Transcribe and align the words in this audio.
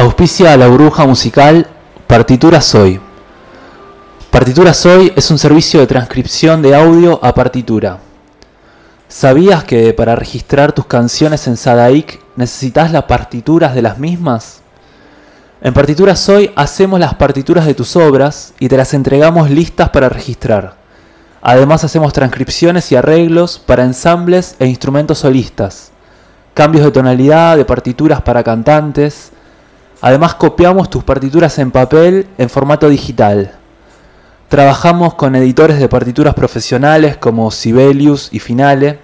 Auspicia 0.00 0.56
la 0.56 0.68
burbuja 0.68 1.08
musical 1.08 1.66
Partitura 2.06 2.60
Soy. 2.60 3.00
Partitura 4.30 4.72
Soy 4.72 5.12
es 5.16 5.28
un 5.32 5.38
servicio 5.38 5.80
de 5.80 5.88
transcripción 5.88 6.62
de 6.62 6.76
audio 6.76 7.18
a 7.20 7.34
partitura. 7.34 7.98
¿Sabías 9.08 9.64
que 9.64 9.92
para 9.94 10.14
registrar 10.14 10.70
tus 10.70 10.86
canciones 10.86 11.48
en 11.48 11.56
Sadaic 11.56 12.20
necesitas 12.36 12.92
las 12.92 13.06
partituras 13.06 13.74
de 13.74 13.82
las 13.82 13.98
mismas? 13.98 14.60
En 15.60 15.74
Partitura 15.74 16.14
Soy 16.14 16.52
hacemos 16.54 17.00
las 17.00 17.14
partituras 17.14 17.66
de 17.66 17.74
tus 17.74 17.96
obras 17.96 18.54
y 18.60 18.68
te 18.68 18.76
las 18.76 18.94
entregamos 18.94 19.50
listas 19.50 19.90
para 19.90 20.08
registrar. 20.08 20.76
Además 21.42 21.82
hacemos 21.82 22.12
transcripciones 22.12 22.92
y 22.92 22.94
arreglos 22.94 23.58
para 23.58 23.82
ensambles 23.82 24.54
e 24.60 24.66
instrumentos 24.66 25.18
solistas, 25.18 25.90
cambios 26.54 26.84
de 26.84 26.92
tonalidad 26.92 27.56
de 27.56 27.64
partituras 27.64 28.22
para 28.22 28.44
cantantes. 28.44 29.32
Además 30.00 30.34
copiamos 30.34 30.90
tus 30.90 31.02
partituras 31.02 31.58
en 31.58 31.70
papel 31.70 32.28
en 32.38 32.48
formato 32.48 32.88
digital. 32.88 33.56
Trabajamos 34.48 35.14
con 35.14 35.34
editores 35.34 35.78
de 35.80 35.88
partituras 35.88 36.34
profesionales 36.34 37.16
como 37.16 37.50
Sibelius 37.50 38.28
y 38.32 38.38
Finale. 38.38 39.00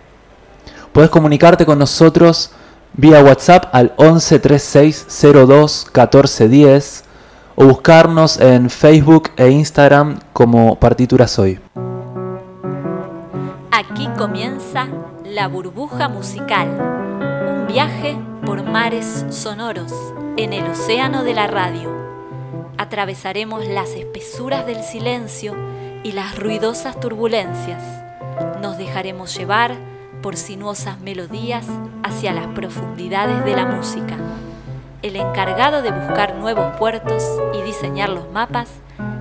Puedes 0.93 1.11
comunicarte 1.11 1.67
con 1.67 1.79
nosotros 1.79 2.53
vía 2.95 3.23
WhatsApp 3.23 3.67
al 3.73 3.93
11 3.97 4.39
36 4.39 5.07
02 5.21 5.87
14 5.91 6.49
10 6.49 7.05
o 7.57 7.65
buscarnos 7.67 8.41
en 8.41 8.71
Facebook 8.71 9.31
e 9.37 9.51
Instagram 9.51 10.21
como 10.33 10.79
Partituras 10.79 11.39
Hoy. 11.39 11.61
Aquí 13.73 14.09
comienza 14.17 14.87
La 15.25 15.49
Burbuja 15.49 16.09
Musical, 16.09 16.69
un 16.69 17.67
viaje 17.67 18.17
por 18.47 18.63
mares 18.63 19.27
sonoros 19.31 19.93
en 20.37 20.53
el 20.53 20.69
océano 20.69 21.23
de 21.23 21.33
la 21.33 21.47
radio. 21.47 21.91
Atravesaremos 22.77 23.67
las 23.69 23.91
espesuras 23.91 24.67
del 24.67 24.83
silencio 24.83 25.55
y 26.03 26.11
las 26.11 26.37
ruidosas 26.37 26.99
turbulencias. 26.99 27.83
Nos 28.61 28.77
dejaremos 28.77 29.37
llevar 29.37 29.77
por 30.23 30.37
sinuosas 30.37 30.99
melodías 31.01 31.67
hacia 32.03 32.33
las 32.33 32.49
profundidades 32.49 33.45
de 33.45 33.55
la 33.55 33.67
música. 33.67 34.17
El 35.03 35.17
encargado 35.17 35.83
de 35.83 35.93
buscar 35.93 36.35
nuevos 36.35 36.77
puertos 36.79 37.23
y 37.53 37.63
diseñar 37.63 38.09
los 38.09 38.29
mapas 38.33 38.71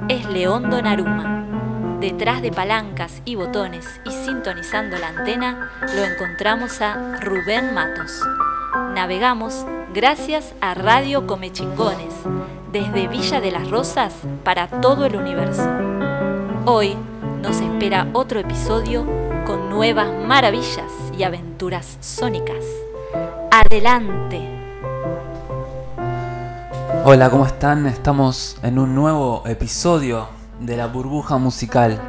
es 0.10 0.26
Leondo 0.26 0.82
Naruma. 0.82 1.98
Detrás 2.00 2.42
de 2.42 2.52
palancas 2.52 3.22
y 3.24 3.36
botones 3.36 3.86
y 4.06 4.12
sintonizando 4.12 4.98
la 4.98 5.10
antena 5.10 5.72
lo 5.96 6.04
encontramos 6.04 6.82
a 6.82 7.18
Rubén 7.18 7.74
Matos. 7.74 8.20
Navegamos 8.74 9.68
gracias 9.94 10.56
a 10.60 10.74
Radio 10.74 11.28
Comechingones, 11.28 12.12
desde 12.72 13.08
Villa 13.08 13.40
de 13.40 13.52
las 13.52 13.70
Rosas 13.70 14.16
para 14.44 14.68
todo 14.68 15.06
el 15.06 15.16
universo. 15.16 15.70
Hoy 16.66 16.98
nos 17.44 17.62
espera 17.62 18.10
otro 18.14 18.40
episodio 18.40 19.06
con 19.46 19.70
nuevas 19.70 20.08
maravillas 20.26 20.92
y 21.16 21.22
aventuras 21.22 21.98
sónicas. 22.02 22.66
Adelante. 23.52 24.42
Hola, 27.06 27.30
¿cómo 27.30 27.46
están? 27.46 27.86
Estamos 27.86 28.58
en 28.64 28.80
un 28.80 28.96
nuevo 28.96 29.44
episodio 29.46 30.30
de 30.60 30.78
la 30.78 30.88
burbuja 30.88 31.38
musical. 31.38 32.02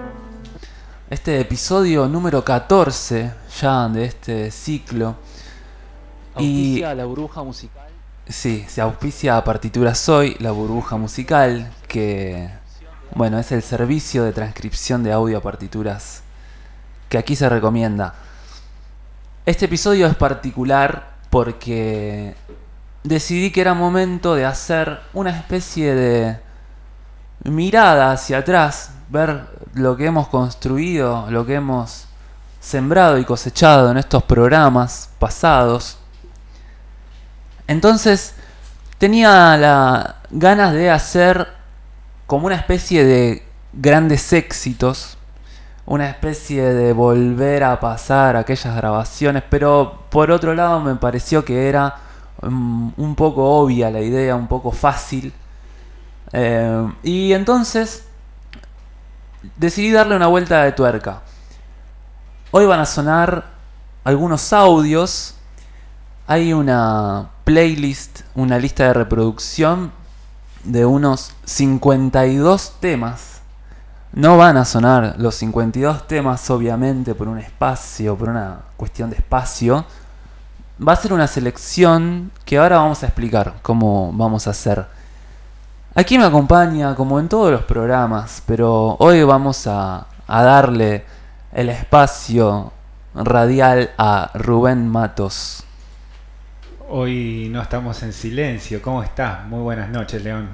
Este 1.10 1.40
episodio 1.40 2.08
número 2.08 2.42
14 2.42 3.34
ya 3.60 3.86
de 3.90 4.06
este 4.06 4.50
ciclo. 4.50 5.16
Y 6.38 6.80
la 6.80 7.04
burbuja 7.04 7.42
musical. 7.42 7.88
Sí, 8.28 8.64
se 8.68 8.80
auspicia 8.80 9.36
a 9.36 9.44
Partitura 9.44 9.94
Soy, 9.94 10.36
la 10.40 10.50
burbuja 10.50 10.96
musical, 10.96 11.70
que 11.88 12.48
bueno, 13.14 13.38
es 13.38 13.52
el 13.52 13.62
servicio 13.62 14.24
de 14.24 14.32
transcripción 14.32 15.02
de 15.02 15.12
audio 15.12 15.38
a 15.38 15.40
partituras 15.42 16.22
que 17.08 17.18
aquí 17.18 17.36
se 17.36 17.48
recomienda. 17.48 18.14
Este 19.46 19.66
episodio 19.66 20.06
es 20.06 20.16
particular 20.16 21.14
porque 21.30 22.34
decidí 23.02 23.50
que 23.50 23.60
era 23.60 23.74
momento 23.74 24.34
de 24.34 24.46
hacer 24.46 25.00
una 25.12 25.30
especie 25.30 25.94
de 25.94 26.40
mirada 27.44 28.12
hacia 28.12 28.38
atrás, 28.38 28.90
ver 29.10 29.44
lo 29.74 29.96
que 29.96 30.06
hemos 30.06 30.28
construido, 30.28 31.30
lo 31.30 31.44
que 31.44 31.54
hemos 31.54 32.06
sembrado 32.58 33.18
y 33.18 33.24
cosechado 33.24 33.90
en 33.90 33.98
estos 33.98 34.22
programas 34.22 35.10
pasados. 35.18 35.98
Entonces 37.66 38.34
tenía 38.98 39.56
la 39.56 40.16
ganas 40.30 40.72
de 40.72 40.90
hacer 40.90 41.48
como 42.26 42.46
una 42.46 42.56
especie 42.56 43.04
de 43.04 43.46
grandes 43.72 44.32
éxitos, 44.32 45.16
una 45.86 46.08
especie 46.08 46.62
de 46.62 46.92
volver 46.92 47.64
a 47.64 47.78
pasar 47.80 48.36
aquellas 48.36 48.74
grabaciones, 48.76 49.42
pero 49.48 50.04
por 50.10 50.30
otro 50.30 50.54
lado 50.54 50.80
me 50.80 50.94
pareció 50.94 51.44
que 51.44 51.68
era 51.68 51.96
mm, 52.42 52.90
un 52.96 53.14
poco 53.14 53.44
obvia 53.58 53.90
la 53.90 54.00
idea, 54.00 54.34
un 54.34 54.48
poco 54.48 54.72
fácil 54.72 55.32
eh, 56.36 56.92
y 57.04 57.32
entonces 57.32 58.04
decidí 59.56 59.92
darle 59.92 60.16
una 60.16 60.26
vuelta 60.26 60.64
de 60.64 60.72
tuerca. 60.72 61.22
Hoy 62.50 62.66
van 62.66 62.80
a 62.80 62.86
sonar 62.86 63.44
algunos 64.02 64.52
audios. 64.52 65.36
Hay 66.26 66.54
una 66.54 67.28
playlist, 67.44 68.20
una 68.34 68.58
lista 68.58 68.84
de 68.84 68.94
reproducción 68.94 69.92
de 70.64 70.86
unos 70.86 71.32
52 71.44 72.76
temas. 72.80 73.42
No 74.12 74.38
van 74.38 74.56
a 74.56 74.64
sonar 74.64 75.16
los 75.18 75.34
52 75.34 76.06
temas, 76.06 76.48
obviamente, 76.48 77.14
por 77.14 77.28
un 77.28 77.38
espacio, 77.38 78.16
por 78.16 78.30
una 78.30 78.60
cuestión 78.78 79.10
de 79.10 79.16
espacio. 79.16 79.84
Va 80.86 80.94
a 80.94 80.96
ser 80.96 81.12
una 81.12 81.26
selección 81.26 82.30
que 82.46 82.56
ahora 82.56 82.78
vamos 82.78 83.02
a 83.02 83.06
explicar 83.06 83.56
cómo 83.60 84.10
vamos 84.14 84.46
a 84.46 84.50
hacer. 84.50 84.86
Aquí 85.94 86.16
me 86.16 86.24
acompaña, 86.24 86.94
como 86.94 87.20
en 87.20 87.28
todos 87.28 87.52
los 87.52 87.64
programas, 87.64 88.42
pero 88.46 88.96
hoy 88.98 89.22
vamos 89.24 89.66
a, 89.66 90.06
darle 90.26 91.04
el 91.52 91.68
espacio 91.68 92.72
radial 93.14 93.90
a 93.98 94.30
Rubén 94.32 94.88
Matos. 94.88 95.63
Hoy 96.88 97.48
no 97.50 97.62
estamos 97.62 98.02
en 98.02 98.12
silencio. 98.12 98.82
¿Cómo 98.82 99.02
estás? 99.02 99.46
Muy 99.46 99.60
buenas 99.60 99.88
noches, 99.88 100.22
León. 100.22 100.50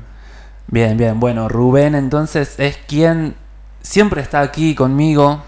Bien, 0.68 0.96
bien. 0.96 1.18
Bueno, 1.18 1.48
Rubén 1.48 1.96
entonces 1.96 2.54
es 2.58 2.76
quien 2.86 3.34
siempre 3.82 4.22
está 4.22 4.40
aquí 4.40 4.76
conmigo 4.76 5.42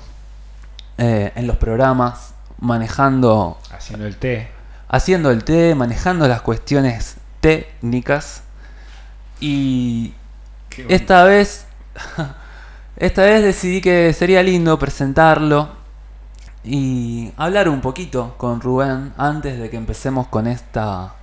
eh, 0.98 1.30
en 1.36 1.46
los 1.46 1.56
programas, 1.56 2.34
manejando... 2.58 3.58
Haciendo 3.70 4.06
el 4.06 4.16
té. 4.16 4.48
Haciendo 4.88 5.30
el 5.30 5.44
té, 5.44 5.76
manejando 5.76 6.26
las 6.26 6.42
cuestiones 6.42 7.16
técnicas. 7.40 8.42
Y 9.38 10.14
esta 10.88 11.22
vez, 11.22 11.66
esta 12.96 13.22
vez 13.22 13.44
decidí 13.44 13.80
que 13.80 14.12
sería 14.12 14.42
lindo 14.42 14.76
presentarlo 14.80 15.81
y 16.64 17.32
hablar 17.36 17.68
un 17.68 17.80
poquito 17.80 18.34
con 18.36 18.60
Rubén 18.60 19.12
antes 19.16 19.58
de 19.58 19.70
que 19.70 19.76
empecemos 19.76 20.28
con 20.28 20.46
esta 20.46 21.14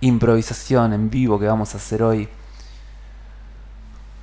improvisación 0.00 0.92
en 0.92 1.10
vivo 1.10 1.38
que 1.38 1.46
vamos 1.46 1.74
a 1.74 1.78
hacer 1.78 2.02
hoy. 2.02 2.28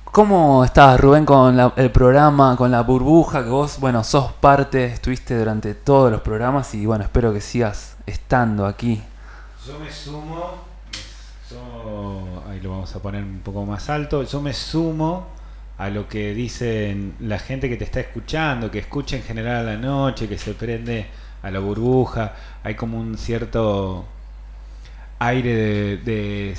¿Cómo 0.04 0.64
estás, 0.64 1.00
Rubén, 1.00 1.24
con 1.24 1.58
el 1.76 1.90
programa, 1.90 2.54
con 2.56 2.70
la 2.70 2.82
burbuja? 2.82 3.42
Que 3.42 3.50
vos, 3.50 3.80
bueno, 3.80 4.04
sos 4.04 4.32
parte, 4.32 4.84
estuviste 4.84 5.38
durante 5.38 5.74
todos 5.74 6.12
los 6.12 6.20
programas 6.20 6.74
y, 6.74 6.84
bueno, 6.84 7.04
espero 7.04 7.32
que 7.32 7.40
sigas 7.40 7.96
estando 8.06 8.66
aquí. 8.66 9.02
Yo 9.66 9.78
me 9.78 9.90
sumo 9.90 10.72
ahí 12.48 12.60
lo 12.60 12.70
vamos 12.70 12.94
a 12.94 13.00
poner 13.00 13.22
un 13.22 13.40
poco 13.40 13.64
más 13.64 13.88
alto, 13.90 14.22
yo 14.22 14.40
me 14.40 14.52
sumo 14.52 15.26
a 15.82 15.90
lo 15.90 16.08
que 16.08 16.34
dicen 16.34 17.14
la 17.20 17.38
gente 17.38 17.68
que 17.68 17.76
te 17.76 17.84
está 17.84 18.00
escuchando, 18.00 18.70
que 18.70 18.78
escucha 18.78 19.16
en 19.16 19.22
general 19.22 19.68
a 19.68 19.72
la 19.72 19.76
noche, 19.76 20.28
que 20.28 20.38
se 20.38 20.54
prende 20.54 21.06
a 21.42 21.50
la 21.50 21.58
burbuja, 21.58 22.34
hay 22.62 22.74
como 22.74 23.00
un 23.00 23.18
cierto 23.18 24.04
aire 25.18 25.54
de, 25.96 26.54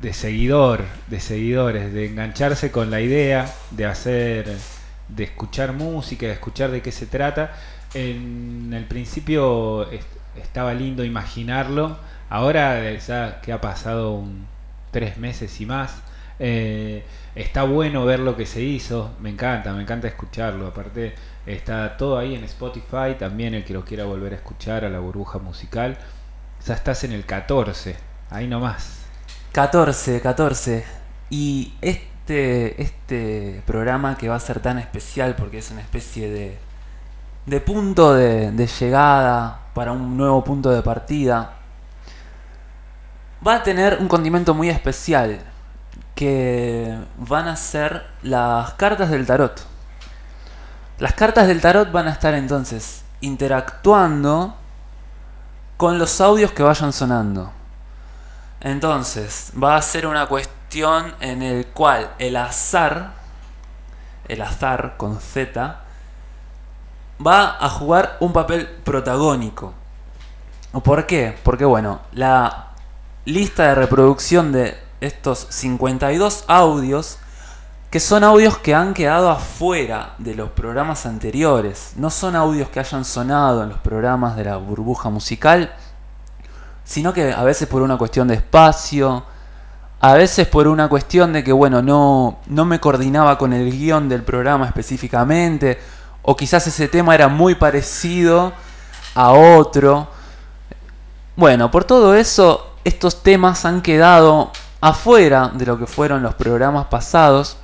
de, 0.00 0.12
seguidor, 0.12 0.84
de 1.08 1.18
seguidores, 1.20 1.92
de 1.92 2.06
engancharse 2.06 2.70
con 2.70 2.90
la 2.90 3.00
idea 3.00 3.52
de 3.72 3.86
hacer, 3.86 4.56
de 5.08 5.24
escuchar 5.24 5.72
música, 5.72 6.26
de 6.26 6.32
escuchar 6.34 6.70
de 6.70 6.80
qué 6.80 6.92
se 6.92 7.06
trata. 7.06 7.56
En 7.94 8.72
el 8.72 8.84
principio 8.84 9.88
estaba 10.36 10.74
lindo 10.74 11.04
imaginarlo, 11.04 11.98
Ahora 12.30 12.96
ya 12.96 13.40
que 13.40 13.52
ha 13.52 13.60
pasado 13.60 14.12
un, 14.12 14.46
tres 14.92 15.18
meses 15.18 15.60
y 15.60 15.66
más, 15.66 15.96
eh, 16.38 17.02
está 17.34 17.62
bueno 17.62 18.04
ver 18.04 18.20
lo 18.20 18.36
que 18.36 18.46
se 18.46 18.60
hizo, 18.60 19.12
me 19.20 19.30
encanta, 19.30 19.72
me 19.72 19.82
encanta 19.82 20.08
escucharlo. 20.08 20.66
Aparte 20.66 21.14
está 21.46 21.96
todo 21.96 22.18
ahí 22.18 22.34
en 22.34 22.44
Spotify, 22.44 23.16
también 23.18 23.54
el 23.54 23.64
que 23.64 23.72
lo 23.72 23.84
quiera 23.84 24.04
volver 24.04 24.32
a 24.32 24.36
escuchar 24.36 24.84
a 24.84 24.90
la 24.90 24.98
burbuja 24.98 25.38
musical. 25.38 25.98
Ya 26.66 26.74
estás 26.74 27.04
en 27.04 27.12
el 27.12 27.24
14, 27.24 27.96
ahí 28.30 28.46
nomás. 28.46 29.00
14, 29.52 30.20
14. 30.20 30.84
Y 31.30 31.74
este, 31.80 32.82
este 32.82 33.62
programa 33.66 34.16
que 34.16 34.28
va 34.28 34.36
a 34.36 34.40
ser 34.40 34.60
tan 34.60 34.78
especial 34.78 35.36
porque 35.36 35.58
es 35.58 35.70
una 35.70 35.80
especie 35.80 36.30
de, 36.30 36.58
de 37.46 37.60
punto 37.60 38.14
de, 38.14 38.50
de 38.52 38.66
llegada 38.66 39.60
para 39.74 39.92
un 39.92 40.16
nuevo 40.16 40.42
punto 40.44 40.70
de 40.70 40.82
partida, 40.82 41.54
va 43.46 43.56
a 43.56 43.62
tener 43.62 43.98
un 44.00 44.08
condimento 44.08 44.52
muy 44.52 44.68
especial 44.68 45.40
que 46.20 46.98
van 47.16 47.48
a 47.48 47.56
ser 47.56 48.04
las 48.22 48.74
cartas 48.74 49.08
del 49.08 49.24
tarot. 49.24 49.58
Las 50.98 51.14
cartas 51.14 51.46
del 51.46 51.62
tarot 51.62 51.90
van 51.90 52.08
a 52.08 52.10
estar 52.10 52.34
entonces 52.34 53.04
interactuando 53.22 54.54
con 55.78 55.98
los 55.98 56.20
audios 56.20 56.52
que 56.52 56.62
vayan 56.62 56.92
sonando. 56.92 57.50
Entonces, 58.60 59.50
va 59.56 59.76
a 59.76 59.80
ser 59.80 60.06
una 60.06 60.26
cuestión 60.26 61.14
en 61.20 61.40
el 61.40 61.68
cual 61.68 62.10
el 62.18 62.36
azar, 62.36 63.12
el 64.28 64.42
azar 64.42 64.98
con 64.98 65.18
Z, 65.20 65.80
va 67.26 67.56
a 67.58 67.70
jugar 67.70 68.18
un 68.20 68.34
papel 68.34 68.66
protagónico. 68.84 69.72
¿Por 70.84 71.06
qué? 71.06 71.34
Porque 71.42 71.64
bueno, 71.64 72.02
la 72.12 72.74
lista 73.24 73.68
de 73.68 73.74
reproducción 73.74 74.52
de 74.52 74.89
estos 75.00 75.46
52 75.50 76.44
audios, 76.46 77.18
que 77.90 78.00
son 78.00 78.22
audios 78.22 78.58
que 78.58 78.74
han 78.74 78.94
quedado 78.94 79.30
afuera 79.30 80.14
de 80.18 80.34
los 80.34 80.50
programas 80.50 81.06
anteriores, 81.06 81.94
no 81.96 82.10
son 82.10 82.36
audios 82.36 82.68
que 82.68 82.80
hayan 82.80 83.04
sonado 83.04 83.62
en 83.62 83.70
los 83.70 83.78
programas 83.78 84.36
de 84.36 84.44
la 84.44 84.56
burbuja 84.56 85.10
musical, 85.10 85.74
sino 86.84 87.12
que 87.12 87.32
a 87.32 87.42
veces 87.42 87.68
por 87.68 87.82
una 87.82 87.98
cuestión 87.98 88.28
de 88.28 88.34
espacio, 88.34 89.24
a 90.00 90.14
veces 90.14 90.46
por 90.46 90.66
una 90.68 90.88
cuestión 90.88 91.32
de 91.32 91.44
que, 91.44 91.52
bueno, 91.52 91.82
no, 91.82 92.38
no 92.46 92.64
me 92.64 92.80
coordinaba 92.80 93.36
con 93.36 93.52
el 93.52 93.70
guion 93.70 94.08
del 94.08 94.22
programa 94.22 94.66
específicamente, 94.66 95.78
o 96.22 96.36
quizás 96.36 96.66
ese 96.66 96.88
tema 96.88 97.14
era 97.14 97.28
muy 97.28 97.54
parecido 97.54 98.52
a 99.14 99.32
otro. 99.32 100.08
Bueno, 101.36 101.70
por 101.70 101.84
todo 101.84 102.14
eso, 102.14 102.74
estos 102.84 103.22
temas 103.22 103.64
han 103.64 103.82
quedado 103.82 104.52
afuera 104.80 105.50
de 105.54 105.66
lo 105.66 105.78
que 105.78 105.86
fueron 105.86 106.22
los 106.22 106.34
programas 106.34 106.86
pasados. 106.86 107.58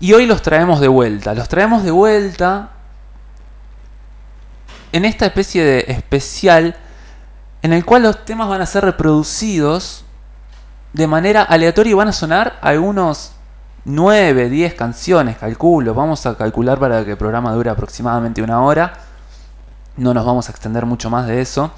Y 0.00 0.12
hoy 0.12 0.26
los 0.26 0.42
traemos 0.42 0.80
de 0.80 0.88
vuelta. 0.88 1.34
Los 1.34 1.48
traemos 1.48 1.82
de 1.84 1.90
vuelta 1.90 2.70
en 4.92 5.04
esta 5.04 5.26
especie 5.26 5.64
de 5.64 5.84
especial 5.88 6.76
en 7.62 7.72
el 7.72 7.84
cual 7.84 8.02
los 8.02 8.24
temas 8.24 8.48
van 8.48 8.60
a 8.60 8.66
ser 8.66 8.84
reproducidos 8.84 10.04
de 10.92 11.06
manera 11.06 11.42
aleatoria 11.42 11.90
y 11.90 11.94
van 11.94 12.08
a 12.08 12.12
sonar 12.12 12.58
algunos 12.62 13.32
9, 13.84 14.48
10 14.48 14.74
canciones, 14.74 15.38
calculo. 15.38 15.94
Vamos 15.94 16.24
a 16.26 16.36
calcular 16.36 16.78
para 16.78 17.04
que 17.04 17.12
el 17.12 17.16
programa 17.16 17.52
dure 17.52 17.70
aproximadamente 17.70 18.42
una 18.42 18.62
hora. 18.62 18.92
No 19.96 20.14
nos 20.14 20.24
vamos 20.24 20.48
a 20.48 20.52
extender 20.52 20.86
mucho 20.86 21.10
más 21.10 21.26
de 21.26 21.40
eso. 21.40 21.72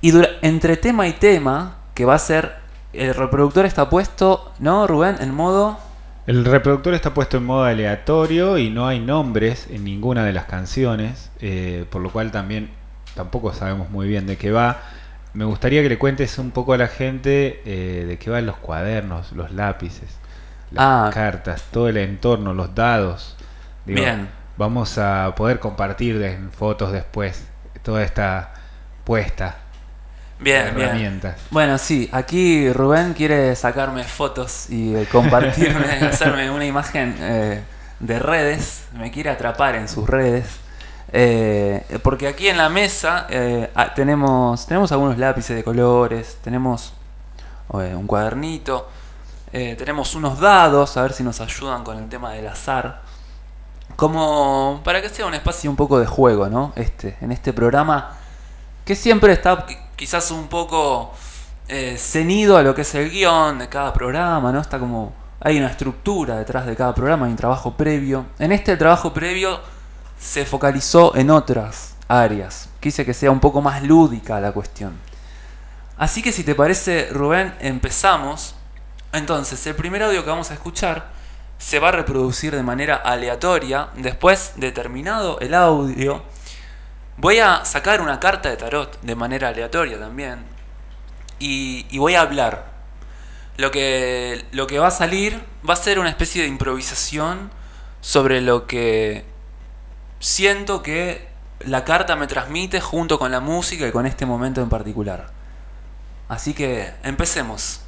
Y 0.00 0.12
entre 0.42 0.76
tema 0.76 1.06
y 1.06 1.12
tema, 1.12 1.76
que 1.94 2.04
va 2.04 2.14
a 2.14 2.18
ser, 2.18 2.56
el 2.92 3.14
reproductor 3.14 3.64
está 3.66 3.88
puesto, 3.88 4.52
¿no, 4.58 4.86
Rubén? 4.86 5.16
En 5.20 5.34
modo... 5.34 5.78
El 6.26 6.44
reproductor 6.44 6.94
está 6.94 7.12
puesto 7.14 7.38
en 7.38 7.44
modo 7.44 7.64
aleatorio 7.64 8.56
y 8.56 8.70
no 8.70 8.86
hay 8.86 9.00
nombres 9.00 9.66
en 9.70 9.82
ninguna 9.82 10.24
de 10.24 10.32
las 10.32 10.44
canciones, 10.44 11.32
eh, 11.40 11.84
por 11.90 12.00
lo 12.00 12.10
cual 12.12 12.30
también 12.30 12.70
tampoco 13.16 13.52
sabemos 13.52 13.90
muy 13.90 14.06
bien 14.06 14.26
de 14.26 14.36
qué 14.36 14.52
va. 14.52 14.78
Me 15.34 15.44
gustaría 15.44 15.82
que 15.82 15.88
le 15.88 15.98
cuentes 15.98 16.38
un 16.38 16.52
poco 16.52 16.74
a 16.74 16.76
la 16.78 16.86
gente 16.86 17.60
eh, 17.64 18.04
de 18.04 18.18
qué 18.18 18.30
van 18.30 18.46
los 18.46 18.56
cuadernos, 18.56 19.32
los 19.32 19.50
lápices, 19.50 20.16
las 20.70 20.84
Ah. 20.84 21.10
cartas, 21.12 21.64
todo 21.72 21.88
el 21.88 21.96
entorno, 21.96 22.54
los 22.54 22.72
dados. 22.74 23.36
Digo, 23.84 24.00
Bien. 24.00 24.28
Vamos 24.58 24.98
a 24.98 25.34
poder 25.34 25.58
compartir 25.58 26.22
en 26.22 26.52
fotos 26.52 26.92
después 26.92 27.48
toda 27.82 28.02
esta 28.04 28.52
puesta 29.04 29.56
Bien, 30.42 30.74
bien. 30.74 30.88
herramientas. 30.88 31.36
Bueno, 31.50 31.78
sí, 31.78 32.08
aquí 32.10 32.72
Rubén 32.72 33.14
quiere 33.14 33.54
sacarme 33.54 34.02
fotos 34.02 34.68
y 34.70 34.94
eh, 34.94 35.06
compartirme, 35.10 35.86
hacerme 36.06 36.50
una 36.50 36.66
imagen 36.66 37.16
eh, 37.20 37.62
de 38.00 38.18
redes, 38.18 38.86
me 38.94 39.12
quiere 39.12 39.30
atrapar 39.30 39.76
en 39.76 39.88
sus 39.88 40.08
redes. 40.08 40.46
Eh, 41.12 41.84
porque 42.02 42.26
aquí 42.26 42.48
en 42.48 42.56
la 42.56 42.68
mesa 42.68 43.26
tenemos, 43.94 44.66
tenemos 44.66 44.90
algunos 44.90 45.18
lápices 45.18 45.54
de 45.54 45.62
colores, 45.62 46.38
tenemos 46.42 46.94
un 47.68 48.06
cuadernito, 48.06 48.88
tenemos 49.52 50.14
unos 50.14 50.40
dados, 50.40 50.96
a 50.96 51.02
ver 51.02 51.12
si 51.12 51.22
nos 51.22 51.40
ayudan 51.40 51.84
con 51.84 51.98
el 51.98 52.08
tema 52.08 52.32
del 52.32 52.48
azar. 52.48 53.02
Como 53.94 54.80
para 54.84 55.02
que 55.02 55.10
sea 55.10 55.26
un 55.26 55.34
espacio 55.34 55.70
un 55.70 55.76
poco 55.76 56.00
de 56.00 56.06
juego, 56.06 56.48
¿no? 56.48 56.72
Este, 56.76 57.16
en 57.20 57.30
este 57.30 57.52
programa 57.52 58.16
que 58.84 58.96
siempre 58.96 59.34
está 59.34 59.66
quizás 59.96 60.30
un 60.30 60.48
poco 60.48 61.12
eh, 61.68 61.96
ceñido 61.98 62.56
a 62.56 62.62
lo 62.62 62.74
que 62.74 62.82
es 62.82 62.94
el 62.94 63.10
guion 63.10 63.58
de 63.58 63.68
cada 63.68 63.92
programa, 63.92 64.52
¿no? 64.52 64.60
Está 64.60 64.78
como. 64.78 65.14
Hay 65.40 65.58
una 65.58 65.68
estructura 65.68 66.36
detrás 66.36 66.66
de 66.66 66.76
cada 66.76 66.94
programa, 66.94 67.26
hay 67.26 67.32
un 67.32 67.36
trabajo 67.36 67.76
previo. 67.76 68.26
En 68.38 68.52
este 68.52 68.76
trabajo 68.76 69.12
previo 69.12 69.60
se 70.18 70.44
focalizó 70.44 71.16
en 71.16 71.30
otras 71.30 71.96
áreas. 72.06 72.68
Quise 72.78 73.04
que 73.04 73.12
sea 73.12 73.30
un 73.30 73.40
poco 73.40 73.60
más 73.60 73.82
lúdica 73.82 74.40
la 74.40 74.52
cuestión. 74.52 74.92
Así 75.96 76.22
que 76.22 76.32
si 76.32 76.44
te 76.44 76.54
parece, 76.54 77.08
Rubén, 77.10 77.54
empezamos. 77.60 78.54
Entonces, 79.12 79.66
el 79.66 79.74
primer 79.74 80.02
audio 80.02 80.22
que 80.24 80.30
vamos 80.30 80.50
a 80.50 80.54
escuchar 80.54 81.10
se 81.58 81.78
va 81.78 81.88
a 81.88 81.92
reproducir 81.92 82.54
de 82.54 82.62
manera 82.62 82.96
aleatoria. 82.96 83.88
Después 83.96 84.52
de 84.56 84.72
terminado 84.72 85.38
el 85.40 85.54
audio, 85.54 86.22
voy 87.16 87.38
a 87.38 87.64
sacar 87.64 88.00
una 88.00 88.20
carta 88.20 88.48
de 88.48 88.56
tarot 88.56 89.00
de 89.02 89.14
manera 89.14 89.48
aleatoria 89.48 89.98
también. 89.98 90.44
Y, 91.38 91.86
y 91.90 91.98
voy 91.98 92.14
a 92.14 92.22
hablar. 92.22 92.72
Lo 93.56 93.70
que, 93.70 94.44
lo 94.52 94.66
que 94.66 94.78
va 94.78 94.88
a 94.88 94.92
salir 94.92 95.42
va 95.68 95.74
a 95.74 95.76
ser 95.76 95.98
una 95.98 96.08
especie 96.08 96.42
de 96.42 96.48
improvisación 96.48 97.50
sobre 98.00 98.40
lo 98.40 98.66
que 98.66 99.24
siento 100.18 100.82
que 100.82 101.28
la 101.60 101.84
carta 101.84 102.16
me 102.16 102.26
transmite 102.26 102.80
junto 102.80 103.18
con 103.18 103.30
la 103.30 103.40
música 103.40 103.86
y 103.86 103.92
con 103.92 104.06
este 104.06 104.26
momento 104.26 104.62
en 104.62 104.68
particular. 104.68 105.30
Así 106.28 106.54
que 106.54 106.92
empecemos. 107.02 107.80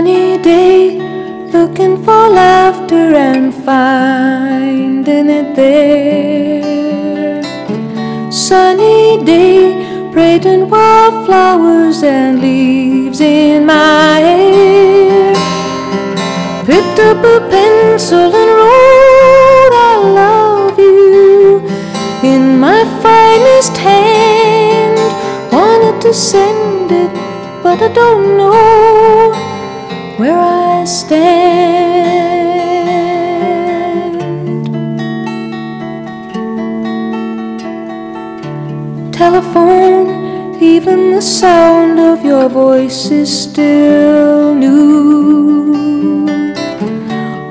Funny 0.00 0.38
day, 0.38 0.96
looking 1.52 2.02
for 2.02 2.30
laughter 2.30 3.14
and 3.14 3.52
finding 3.52 5.28
it 5.28 5.54
there. 5.54 7.42
Sunny 8.32 9.22
day, 9.22 10.10
braiding 10.10 10.70
wildflowers 10.70 12.02
and 12.02 12.40
leaves 12.40 13.20
in 13.20 13.66
my 13.66 14.20
hair. 14.20 15.34
Picked 16.64 16.98
up 17.00 17.22
a 17.22 17.40
pencil 17.50 18.34
and 18.40 18.50
wrote, 18.58 19.74
I 19.90 19.96
love 20.22 20.78
you 20.78 21.60
in 22.22 22.58
my 22.58 22.84
finest 23.02 23.76
hand. 23.76 24.96
Wanted 25.52 26.00
to 26.00 26.14
send 26.14 26.90
it, 26.90 27.12
but 27.62 27.82
I 27.82 27.88
don't 27.92 28.38
know 28.38 29.49
where 30.20 30.38
I 30.38 30.84
stand. 30.84 32.20
Telephone, 39.14 40.62
even 40.62 41.12
the 41.12 41.22
sound 41.22 41.98
of 41.98 42.22
your 42.22 42.50
voice 42.50 43.10
is 43.10 43.30
still 43.44 44.54
new. 44.54 46.28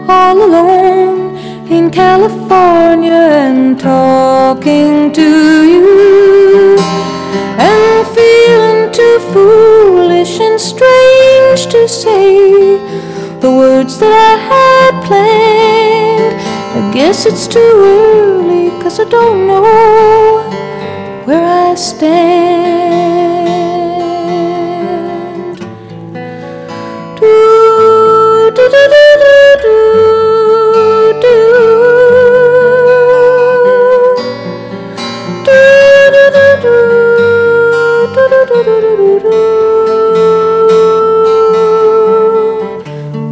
All 0.07 0.38
alone 0.49 1.38
in 1.75 1.89
California 1.89 3.21
and 3.47 3.79
talking 3.79 5.11
to 5.13 5.29
you 5.73 6.78
guess 17.21 17.33
it's 17.33 17.47
too 17.53 17.59
early, 17.59 18.69
cause 18.81 18.97
I 18.97 19.03
don't 19.03 19.45
know 19.45 20.41
where 21.25 21.43
I 21.43 21.75
stand. 21.75 23.49
Do, 27.19 28.51
do, 28.55 28.69
do, 28.73 28.88
do, 28.93 29.03
do, 29.19 29.35
do, 29.51 29.75
do. 31.21 31.35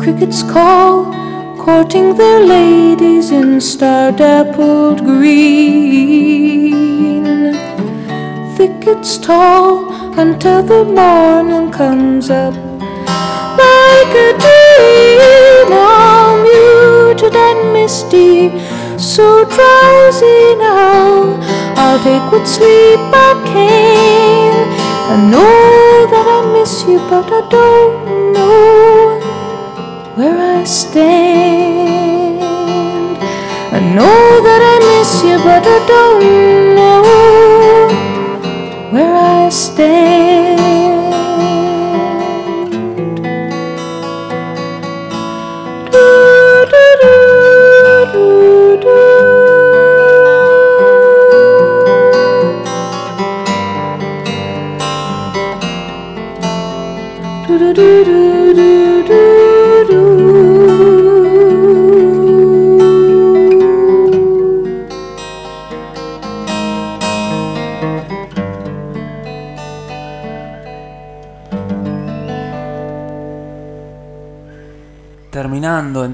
Crickets 0.01 0.44
call, 0.44 0.96
courting 1.58 2.15
their 2.17 2.39
lady 2.41 2.67
in 4.08 4.14
star-dappled 4.16 5.00
green. 5.00 5.94
Thickets 8.56 9.18
tall 9.18 9.92
until 10.20 10.64
the 10.64 10.84
morning 10.86 11.72
comes 11.72 12.30
up 12.30 12.54
like 13.58 14.16
a 14.28 14.34
dream, 14.44 15.72
all 15.72 16.38
muted 16.44 17.36
and 17.36 17.74
misty, 17.74 18.50
so 18.98 19.44
drowsy 19.46 20.56
now. 20.56 21.38
I'll 21.76 22.00
take 22.00 22.32
what 22.32 22.48
sleep 22.48 23.00
I 23.14 23.34
can. 23.46 24.54
I 25.12 25.16
know 25.32 26.08
that 26.12 26.28
I 26.28 26.42
miss 26.54 26.84
you, 26.88 27.00
but 27.10 27.28
I 27.32 27.42
don't 27.50 28.34
know 28.34 29.20
where 30.16 30.38
I 30.60 30.64
stand. 30.64 31.57
Know 33.98 34.04
that 34.04 34.62
I 34.62 34.77
miss 34.86 35.24
you, 35.24 35.38
but 35.39 35.66
I 35.66 35.80
don't 35.88 36.75
know 36.75 37.17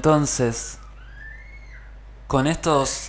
entonces 0.04 0.78
con 2.26 2.46
estos 2.46 3.08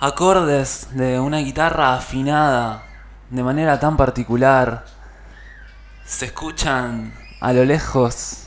acordes 0.00 0.88
de 0.92 1.20
una 1.20 1.40
guitarra 1.40 1.92
afinada 1.92 2.84
de 3.28 3.42
manera 3.42 3.78
tan 3.78 3.98
particular, 3.98 4.86
se 6.06 6.24
escuchan 6.24 7.12
a 7.38 7.52
lo 7.52 7.66
lejos 7.66 8.44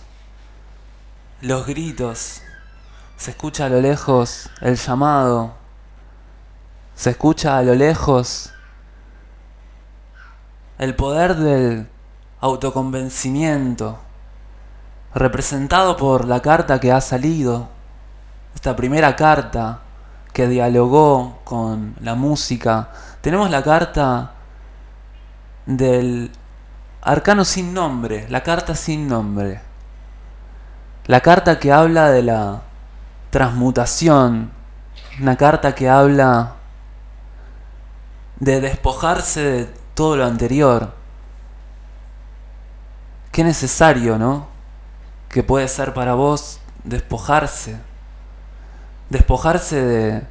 los 1.42 1.68
gritos, 1.68 2.42
se 3.18 3.30
escucha 3.30 3.68
a 3.68 3.70
lo 3.70 3.80
lejos 3.80 4.50
el 4.62 4.78
llamado, 4.78 5.54
se 6.96 7.12
escucha 7.12 7.56
a 7.56 7.62
lo 7.62 7.76
lejos 7.76 8.52
el 10.80 10.96
poder 10.96 11.36
del 11.36 11.88
autoconvencimiento 12.42 14.00
representado 15.14 15.96
por 15.98 16.26
la 16.26 16.42
carta 16.42 16.80
que 16.80 16.92
ha 16.92 17.00
salido, 17.00 17.75
esta 18.56 18.76
primera 18.76 19.16
carta 19.16 19.82
que 20.34 20.48
dialogó 20.48 21.42
con 21.44 21.96
la 22.02 22.16
música. 22.16 22.90
Tenemos 23.22 23.50
la 23.52 23.62
carta 23.62 24.32
del 25.66 26.32
arcano 27.02 27.46
sin 27.46 27.74
nombre, 27.74 28.26
la 28.30 28.42
carta 28.42 28.74
sin 28.74 29.08
nombre. 29.08 29.62
La 31.06 31.22
carta 31.22 31.60
que 31.60 31.72
habla 31.72 32.10
de 32.10 32.24
la 32.24 32.62
transmutación, 33.30 34.52
una 35.22 35.36
carta 35.36 35.76
que 35.76 35.88
habla 35.88 36.54
de 38.40 38.60
despojarse 38.60 39.42
de 39.42 39.66
todo 39.94 40.18
lo 40.18 40.26
anterior. 40.26 40.94
Qué 43.32 43.44
necesario, 43.44 44.18
¿no? 44.18 44.56
que 45.36 45.44
puede 45.44 45.68
ser 45.68 45.94
para 45.94 46.14
vos 46.14 46.62
despojarse, 46.86 47.78
despojarse 49.16 49.82
de, 49.82 50.24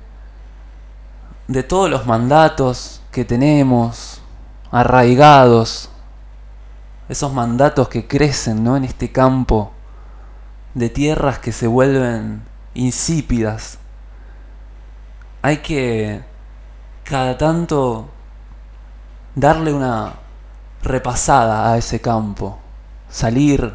de 1.49 1.63
todos 1.63 1.89
los 1.89 2.05
mandatos 2.05 3.01
que 3.11 3.25
tenemos 3.25 4.21
arraigados, 4.71 5.89
esos 7.09 7.33
mandatos 7.33 7.89
que 7.89 8.07
crecen 8.07 8.63
¿no? 8.63 8.77
en 8.77 8.85
este 8.85 9.11
campo 9.11 9.73
de 10.75 10.91
tierras 10.91 11.39
que 11.39 11.51
se 11.53 11.67
vuelven 11.67 12.43
insípidas. 12.75 13.79
Hay 15.41 15.59
que 15.59 16.23
cada 17.05 17.39
tanto 17.39 18.11
darle 19.35 19.73
una 19.73 20.13
repasada 20.83 21.73
a 21.73 21.79
ese 21.79 22.03
campo, 22.03 22.59
salir 23.09 23.75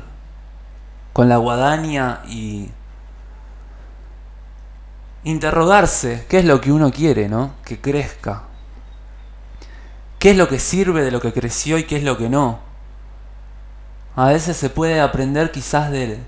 con 1.14 1.30
la 1.30 1.38
guadaña 1.38 2.22
y 2.28 2.70
interrogarse 5.24 6.26
qué 6.30 6.40
es 6.40 6.46
lo 6.46 6.62
que 6.62 6.72
uno 6.72 6.92
quiere, 6.92 7.30
¿no? 7.30 7.54
Que 7.66 7.80
crezca. 7.80 8.44
¿Qué 10.18 10.32
es 10.32 10.38
lo 10.38 10.48
que 10.48 10.60
sirve 10.60 11.04
de 11.04 11.12
lo 11.12 11.22
que 11.22 11.34
creció 11.34 11.78
y 11.78 11.86
qué 11.86 11.98
es 11.98 12.04
lo 12.04 12.18
que 12.18 12.30
no? 12.30 12.60
A 14.16 14.28
veces 14.28 14.58
se 14.58 14.70
puede 14.70 15.00
aprender 15.00 15.52
quizás 15.52 15.92
de, 15.92 16.20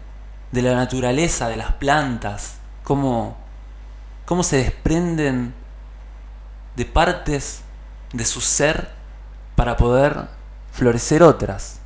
de 0.51 0.61
la 0.61 0.75
naturaleza, 0.75 1.49
de 1.49 1.57
las 1.57 1.73
plantas, 1.73 2.55
cómo, 2.83 3.37
cómo 4.25 4.43
se 4.43 4.57
desprenden 4.57 5.53
de 6.75 6.85
partes 6.85 7.61
de 8.13 8.25
su 8.25 8.39
ser 8.39 8.89
para 9.55 9.75
poder 9.75 10.27
florecer 10.71 11.21
otras. 11.21 11.79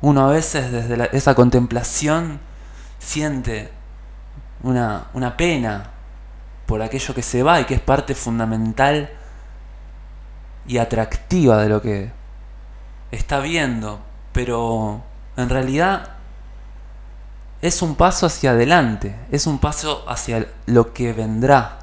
Uno 0.00 0.28
a 0.28 0.32
veces 0.32 0.70
desde 0.70 1.16
esa 1.16 1.34
contemplación 1.34 2.40
siente 2.98 3.72
una, 4.62 5.06
una 5.14 5.36
pena 5.36 5.90
por 6.66 6.82
aquello 6.82 7.14
que 7.14 7.22
se 7.22 7.42
va 7.42 7.60
y 7.60 7.64
que 7.64 7.74
es 7.74 7.80
parte 7.80 8.14
fundamental 8.14 9.10
y 10.66 10.78
atractiva 10.78 11.62
de 11.62 11.68
lo 11.68 11.80
que 11.80 12.12
está 13.10 13.40
viendo, 13.40 14.00
pero 14.32 15.02
en 15.36 15.48
realidad 15.48 16.10
es 17.62 17.82
un 17.82 17.96
paso 17.96 18.26
hacia 18.26 18.50
adelante, 18.50 19.16
es 19.30 19.46
un 19.46 19.58
paso 19.58 20.04
hacia 20.08 20.46
lo 20.66 20.92
que 20.92 21.12
vendrá. 21.12 21.78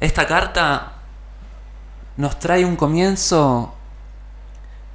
Esta 0.00 0.26
carta 0.26 0.92
nos 2.16 2.38
trae 2.38 2.64
un 2.64 2.76
comienzo 2.76 3.74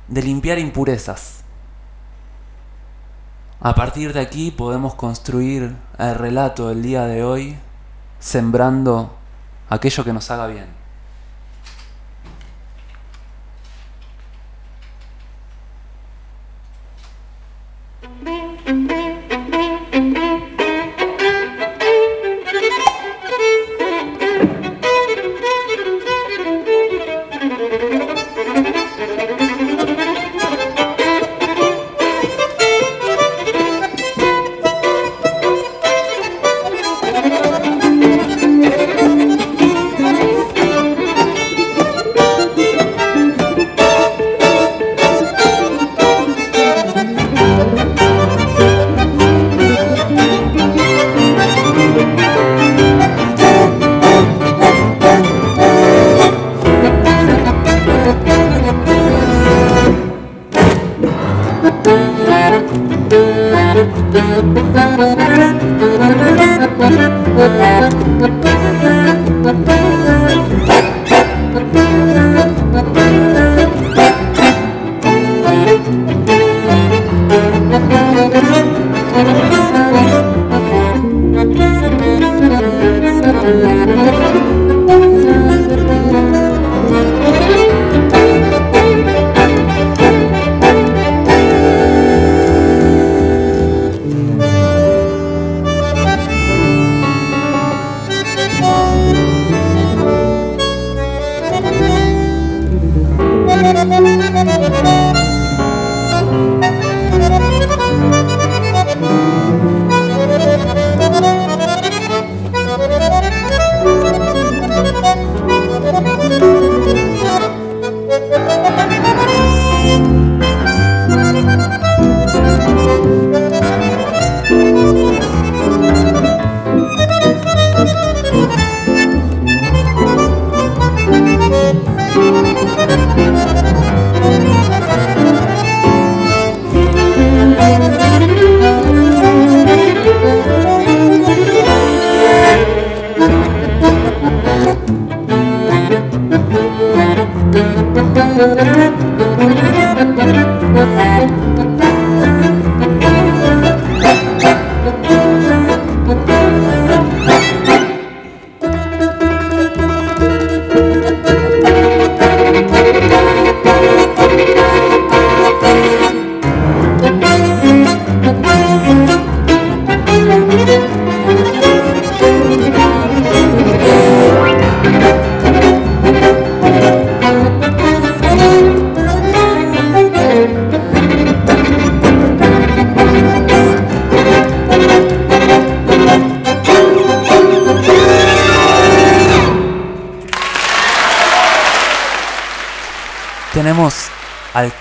de 0.08 0.22
limpiar 0.22 0.58
impurezas. 0.60 1.43
A 3.66 3.76
partir 3.76 4.12
de 4.12 4.20
aquí 4.20 4.52
podemos 4.52 4.94
construir 4.96 5.74
el 5.98 6.16
relato 6.16 6.68
del 6.68 6.82
día 6.82 7.06
de 7.06 7.24
hoy 7.24 7.56
sembrando 8.20 9.16
aquello 9.70 10.04
que 10.04 10.12
nos 10.12 10.30
haga 10.32 10.48
bien. 10.48 10.83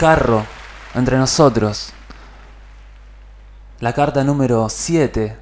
Carro 0.03 0.45
entre 0.97 1.17
nosotros. 1.17 1.93
La 3.79 3.93
carta 3.93 4.25
número 4.25 4.69
7 4.69 5.39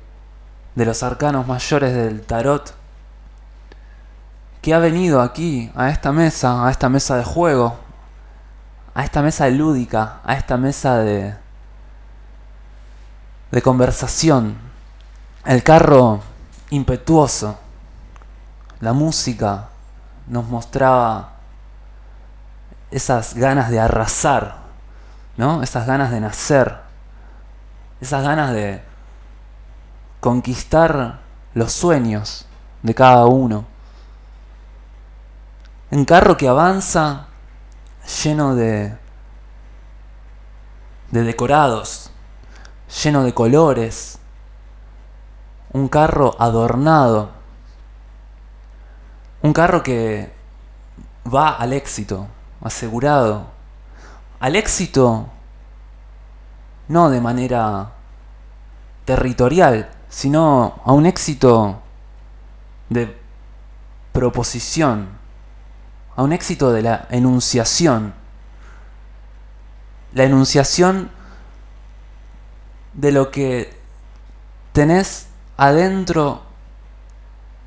de 0.74 0.84
los 0.84 1.02
arcanos 1.02 1.46
mayores 1.46 1.94
del 1.94 2.20
tarot. 2.20 2.74
Que 4.60 4.74
ha 4.74 4.78
venido 4.78 5.22
aquí, 5.22 5.72
a 5.74 5.88
esta 5.88 6.12
mesa, 6.12 6.66
a 6.66 6.70
esta 6.70 6.90
mesa 6.90 7.16
de 7.16 7.24
juego, 7.24 7.78
a 8.92 9.02
esta 9.02 9.22
mesa 9.22 9.48
lúdica, 9.48 10.20
a 10.24 10.34
esta 10.34 10.58
mesa 10.58 10.98
de, 10.98 11.34
de 13.52 13.62
conversación. 13.62 14.58
El 15.46 15.62
carro 15.62 16.20
impetuoso. 16.68 17.58
La 18.80 18.92
música 18.92 19.70
nos 20.26 20.46
mostraba 20.48 21.39
esas 22.90 23.34
ganas 23.34 23.70
de 23.70 23.80
arrasar, 23.80 24.56
¿no? 25.36 25.62
Esas 25.62 25.86
ganas 25.86 26.10
de 26.10 26.20
nacer, 26.20 26.76
esas 28.00 28.22
ganas 28.22 28.52
de 28.52 28.82
conquistar 30.20 31.20
los 31.54 31.72
sueños 31.72 32.46
de 32.82 32.94
cada 32.94 33.26
uno. 33.26 33.64
Un 35.90 36.04
carro 36.04 36.36
que 36.36 36.48
avanza 36.48 37.26
lleno 38.22 38.54
de 38.54 38.96
de 41.10 41.24
decorados, 41.24 42.10
lleno 43.02 43.24
de 43.24 43.34
colores. 43.34 44.18
Un 45.72 45.88
carro 45.88 46.34
adornado. 46.38 47.30
Un 49.42 49.52
carro 49.52 49.82
que 49.82 50.32
va 51.32 51.50
al 51.50 51.72
éxito, 51.72 52.26
asegurado. 52.62 53.46
Al 54.40 54.56
éxito 54.56 55.28
no 56.88 57.10
de 57.10 57.20
manera 57.20 57.92
territorial, 59.04 59.90
sino 60.08 60.80
a 60.84 60.92
un 60.92 61.06
éxito 61.06 61.80
de 62.88 63.16
proposición, 64.12 65.08
a 66.16 66.22
un 66.22 66.32
éxito 66.32 66.72
de 66.72 66.82
la 66.82 67.06
enunciación. 67.10 68.12
La 70.12 70.24
enunciación 70.24 71.10
de 72.92 73.12
lo 73.12 73.30
que 73.30 73.78
tenés 74.72 75.28
adentro 75.56 76.42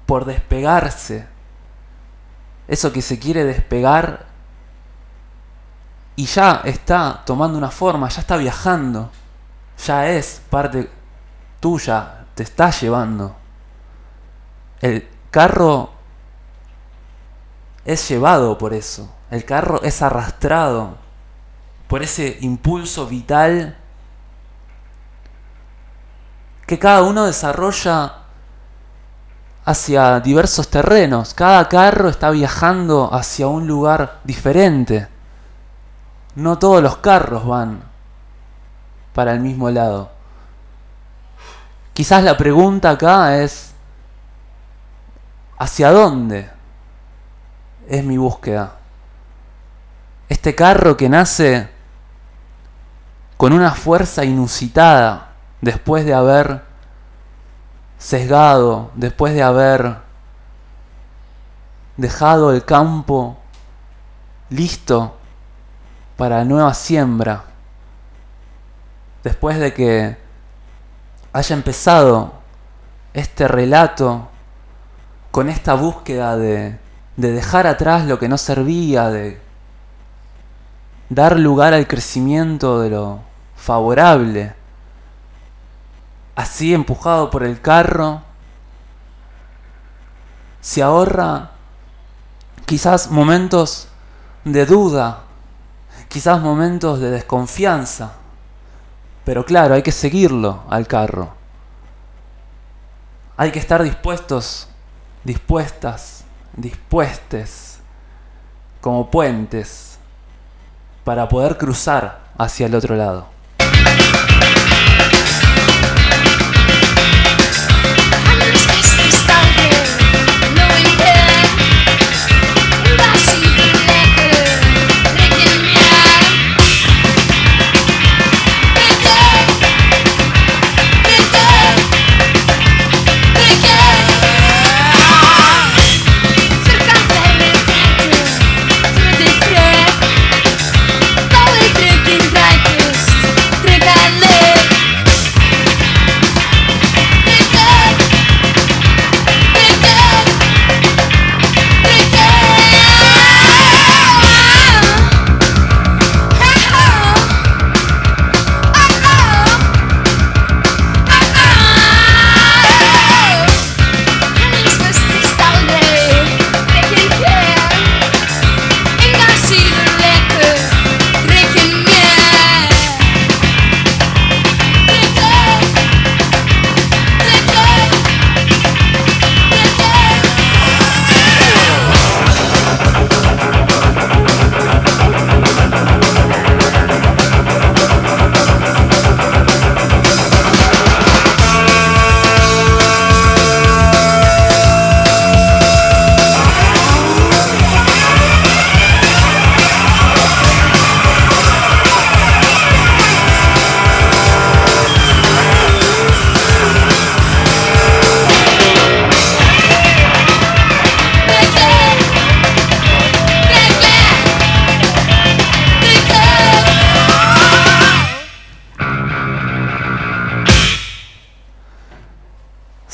por 0.05 0.25
despegarse. 0.25 1.27
Eso 2.67 2.91
que 2.91 3.01
se 3.01 3.19
quiere 3.19 3.45
despegar 3.45 4.32
y 6.15 6.25
ya 6.25 6.61
está 6.63 7.23
tomando 7.25 7.57
una 7.57 7.71
forma, 7.71 8.09
ya 8.09 8.21
está 8.21 8.37
viajando, 8.37 9.09
ya 9.85 10.09
es 10.09 10.41
parte 10.49 10.89
tuya, 11.59 12.25
te 12.35 12.43
está 12.43 12.69
llevando. 12.69 13.35
El 14.81 15.07
carro 15.31 15.91
es 17.85 18.07
llevado 18.07 18.57
por 18.57 18.73
eso, 18.73 19.09
el 19.31 19.45
carro 19.45 19.81
es 19.81 20.01
arrastrado 20.01 20.97
por 21.87 22.03
ese 22.03 22.37
impulso 22.41 23.07
vital 23.07 23.77
que 26.65 26.79
cada 26.79 27.03
uno 27.03 27.25
desarrolla 27.25 28.23
hacia 29.65 30.19
diversos 30.19 30.69
terrenos. 30.69 31.33
Cada 31.33 31.67
carro 31.69 32.09
está 32.09 32.31
viajando 32.31 33.13
hacia 33.13 33.47
un 33.47 33.67
lugar 33.67 34.19
diferente. 34.23 35.07
No 36.35 36.57
todos 36.57 36.81
los 36.81 36.97
carros 36.97 37.45
van 37.45 37.83
para 39.13 39.33
el 39.33 39.39
mismo 39.39 39.69
lado. 39.69 40.11
Quizás 41.93 42.23
la 42.23 42.35
pregunta 42.37 42.89
acá 42.89 43.37
es, 43.37 43.73
¿hacia 45.59 45.91
dónde 45.91 46.49
es 47.87 48.03
mi 48.03 48.17
búsqueda? 48.17 48.77
Este 50.27 50.55
carro 50.55 50.97
que 50.97 51.09
nace 51.09 51.69
con 53.37 53.53
una 53.53 53.71
fuerza 53.71 54.25
inusitada 54.25 55.33
después 55.61 56.05
de 56.05 56.15
haber 56.15 56.63
sesgado, 57.99 58.89
después 58.95 59.35
de 59.35 59.43
haber 59.43 59.97
dejado 61.95 62.51
el 62.51 62.65
campo 62.65 63.37
listo 64.49 65.15
para 66.23 66.45
nueva 66.45 66.73
siembra, 66.73 67.43
después 69.25 69.59
de 69.59 69.73
que 69.73 70.15
haya 71.33 71.53
empezado 71.53 72.35
este 73.13 73.45
relato 73.45 74.29
con 75.31 75.49
esta 75.49 75.73
búsqueda 75.73 76.37
de, 76.37 76.79
de 77.17 77.31
dejar 77.33 77.67
atrás 77.67 78.05
lo 78.05 78.19
que 78.19 78.29
no 78.29 78.37
servía, 78.37 79.09
de 79.09 79.41
dar 81.09 81.37
lugar 81.37 81.73
al 81.73 81.87
crecimiento 81.87 82.79
de 82.79 82.91
lo 82.91 83.19
favorable. 83.57 84.55
Así 86.37 86.73
empujado 86.73 87.31
por 87.31 87.43
el 87.43 87.59
carro, 87.59 88.21
se 90.61 90.81
ahorra 90.81 91.51
quizás 92.65 93.11
momentos 93.11 93.89
de 94.45 94.65
duda, 94.65 95.22
quizás 96.13 96.39
momentos 96.39 96.99
de 96.99 97.09
desconfianza. 97.09 98.11
Pero 99.25 99.43
claro, 99.43 99.73
hay 99.73 99.81
que 99.81 99.91
seguirlo 99.91 100.61
al 100.69 100.85
carro. 100.85 101.33
Hay 103.35 103.51
que 103.51 103.57
estar 103.57 103.81
dispuestos, 103.81 104.67
dispuestas, 105.23 106.23
dispuestes, 106.55 107.79
como 108.79 109.09
puentes, 109.09 109.97
para 111.03 111.27
poder 111.27 111.57
cruzar 111.57 112.19
hacia 112.37 112.67
el 112.67 112.75
otro 112.75 112.95
lado. 112.95 113.25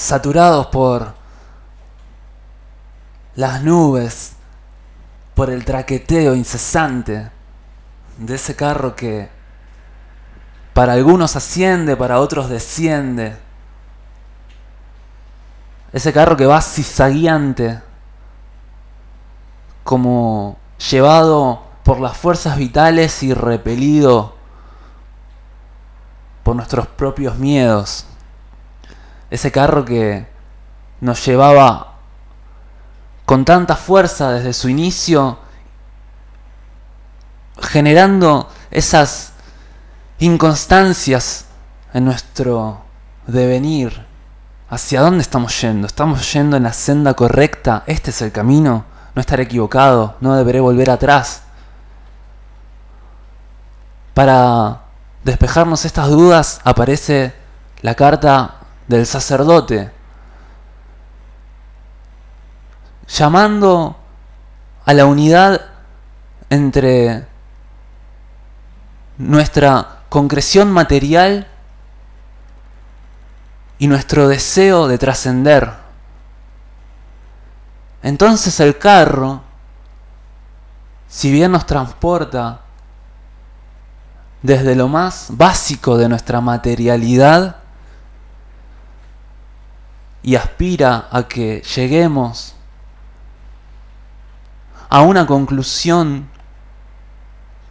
Saturados 0.10 0.65
por 0.67 1.13
las 3.36 3.62
nubes, 3.62 4.34
por 5.36 5.52
el 5.52 5.63
traqueteo 5.63 6.34
incesante 6.34 7.30
de 8.17 8.36
ese 8.36 8.56
carro 8.56 8.95
que 8.95 9.30
para 10.74 10.93
algunos 10.93 11.36
asciende, 11.36 11.95
para 11.95 12.19
otros 12.22 12.50
desciende. 12.50 13.38
Ese 15.93 16.12
carro 16.12 16.36
que 16.36 16.48
va 16.48 16.60
cizagueante, 16.60 17.80
como 19.84 20.58
llevado 20.89 21.62
por 21.84 22.00
las 22.00 22.17
fuerzas 22.17 22.58
vitales 22.58 23.22
y 23.22 23.36
repelido 23.36 24.34
por 26.41 26.56
nuestros 26.56 26.88
propios 26.88 27.38
miedos. 27.38 28.08
Ese 29.29 29.51
carro 29.51 29.85
que 29.85 30.27
nos 31.01 31.25
llevaba 31.25 31.93
con 33.25 33.45
tanta 33.45 33.75
fuerza 33.75 34.31
desde 34.31 34.53
su 34.53 34.69
inicio, 34.69 35.37
generando 37.61 38.49
esas 38.71 39.33
inconstancias 40.19 41.45
en 41.93 42.05
nuestro 42.05 42.81
devenir. 43.27 44.07
¿Hacia 44.69 45.01
dónde 45.01 45.21
estamos 45.21 45.59
yendo? 45.61 45.87
¿Estamos 45.87 46.31
yendo 46.31 46.57
en 46.57 46.63
la 46.63 46.73
senda 46.73 47.13
correcta? 47.13 47.83
¿Este 47.87 48.11
es 48.11 48.21
el 48.21 48.31
camino? 48.31 48.85
No 49.15 49.19
estaré 49.19 49.43
equivocado, 49.43 50.15
no 50.21 50.35
deberé 50.35 50.59
volver 50.59 50.91
atrás. 50.91 51.43
Para 54.13 54.81
despejarnos 55.23 55.85
estas 55.85 56.09
dudas 56.09 56.61
aparece 56.63 57.33
la 57.81 57.95
carta 57.95 58.59
del 58.89 59.06
sacerdote, 59.06 59.91
llamando 63.08 63.95
a 64.84 64.93
la 64.93 65.06
unidad 65.06 65.62
entre 66.49 67.28
nuestra 69.19 69.99
concreción 70.10 70.71
material 70.71 71.47
y 73.78 73.86
nuestro 73.86 74.28
deseo 74.28 74.88
de 74.88 74.97
trascender. 74.97 75.71
Entonces 78.02 78.60
el 78.60 78.80
carro, 78.80 79.41
si 81.08 81.32
bien 81.32 81.52
nos 81.52 81.67
transporta 81.67 82.62
desde 84.41 84.75
lo 84.75 84.88
más 84.88 85.28
básico 85.30 85.95
de 85.97 86.10
nuestra 86.10 86.41
materialidad, 86.41 87.59
y 90.21 90.36
aspira 90.36 91.08
a 91.12 91.27
que 91.27 91.62
lleguemos 91.75 92.55
a 94.89 95.01
una 95.01 95.25
conclusión 95.25 96.27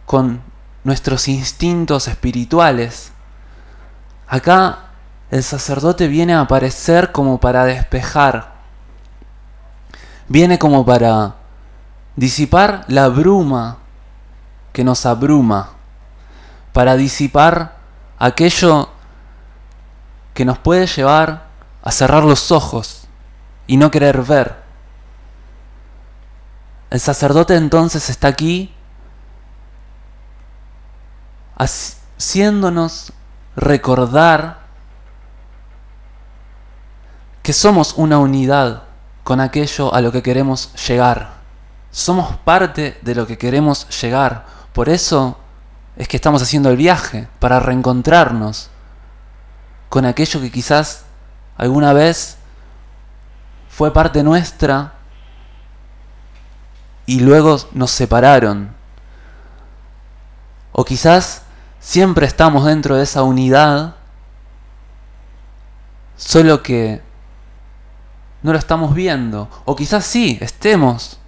con 0.05 0.41
nuestros 0.83 1.27
instintos 1.27 2.07
espirituales. 2.07 3.11
Acá 4.27 4.79
el 5.29 5.43
sacerdote 5.43 6.07
viene 6.07 6.33
a 6.33 6.41
aparecer 6.41 7.11
como 7.11 7.39
para 7.39 7.65
despejar, 7.65 8.53
viene 10.27 10.57
como 10.57 10.85
para 10.85 11.35
disipar 12.15 12.85
la 12.87 13.09
bruma 13.09 13.77
que 14.73 14.83
nos 14.83 15.05
abruma, 15.05 15.71
para 16.73 16.95
disipar 16.95 17.77
aquello 18.17 18.89
que 20.33 20.45
nos 20.45 20.57
puede 20.57 20.87
llevar 20.87 21.48
a 21.83 21.91
cerrar 21.91 22.23
los 22.23 22.51
ojos 22.51 23.07
y 23.67 23.77
no 23.77 23.91
querer 23.91 24.21
ver. 24.23 24.55
El 26.89 26.99
sacerdote 26.99 27.55
entonces 27.55 28.09
está 28.09 28.27
aquí 28.27 28.73
haciéndonos 31.55 33.13
recordar 33.55 34.59
que 37.43 37.53
somos 37.53 37.93
una 37.95 38.17
unidad 38.17 38.83
con 39.23 39.39
aquello 39.39 39.93
a 39.93 40.01
lo 40.01 40.11
que 40.11 40.23
queremos 40.23 40.73
llegar. 40.87 41.39
Somos 41.91 42.37
parte 42.37 42.97
de 43.01 43.15
lo 43.15 43.27
que 43.27 43.37
queremos 43.37 43.87
llegar. 44.01 44.45
Por 44.73 44.89
eso 44.89 45.37
es 45.95 46.07
que 46.07 46.17
estamos 46.17 46.41
haciendo 46.41 46.69
el 46.69 46.77
viaje, 46.77 47.27
para 47.39 47.59
reencontrarnos 47.59 48.69
con 49.89 50.05
aquello 50.05 50.39
que 50.41 50.51
quizás 50.51 51.05
alguna 51.59 51.91
vez 51.91 52.37
fue 53.69 53.93
parte 53.93 54.23
nuestra 54.23 54.93
y 57.05 57.19
luego 57.19 57.57
nos 57.73 57.91
separaron. 57.91 58.73
O 60.71 60.85
quizás 60.85 61.43
siempre 61.79 62.25
estamos 62.25 62.65
dentro 62.65 62.95
de 62.95 63.03
esa 63.03 63.23
unidad, 63.23 63.95
solo 66.15 66.63
que 66.63 67.01
no 68.41 68.53
lo 68.53 68.57
estamos 68.57 68.95
viendo. 68.95 69.49
O 69.65 69.75
quizás 69.75 70.05
sí, 70.05 70.37
estemos 70.39 71.19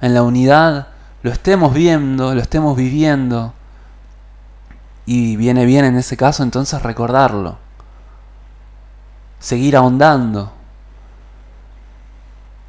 en 0.00 0.14
la 0.14 0.24
unidad, 0.24 0.88
lo 1.22 1.30
estemos 1.30 1.72
viendo, 1.72 2.34
lo 2.34 2.40
estemos 2.40 2.76
viviendo. 2.76 3.54
Y 5.06 5.36
viene 5.36 5.64
bien 5.64 5.84
en 5.84 5.96
ese 5.96 6.16
caso 6.16 6.42
entonces 6.42 6.82
recordarlo. 6.82 7.63
Seguir 9.44 9.76
ahondando. 9.76 10.50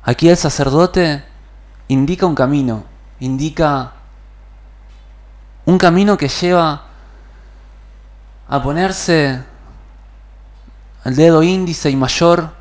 Aquí 0.03 0.27
el 0.27 0.35
sacerdote 0.35 1.23
indica 1.87 2.25
un 2.25 2.35
camino, 2.35 2.83
indica 3.21 3.93
un 5.63 5.77
camino 5.77 6.17
que 6.17 6.27
lleva 6.27 6.83
a 8.49 8.61
ponerse 8.61 9.41
el 11.05 11.15
dedo 11.15 11.43
índice 11.43 11.89
y 11.89 11.95
mayor 11.95 12.51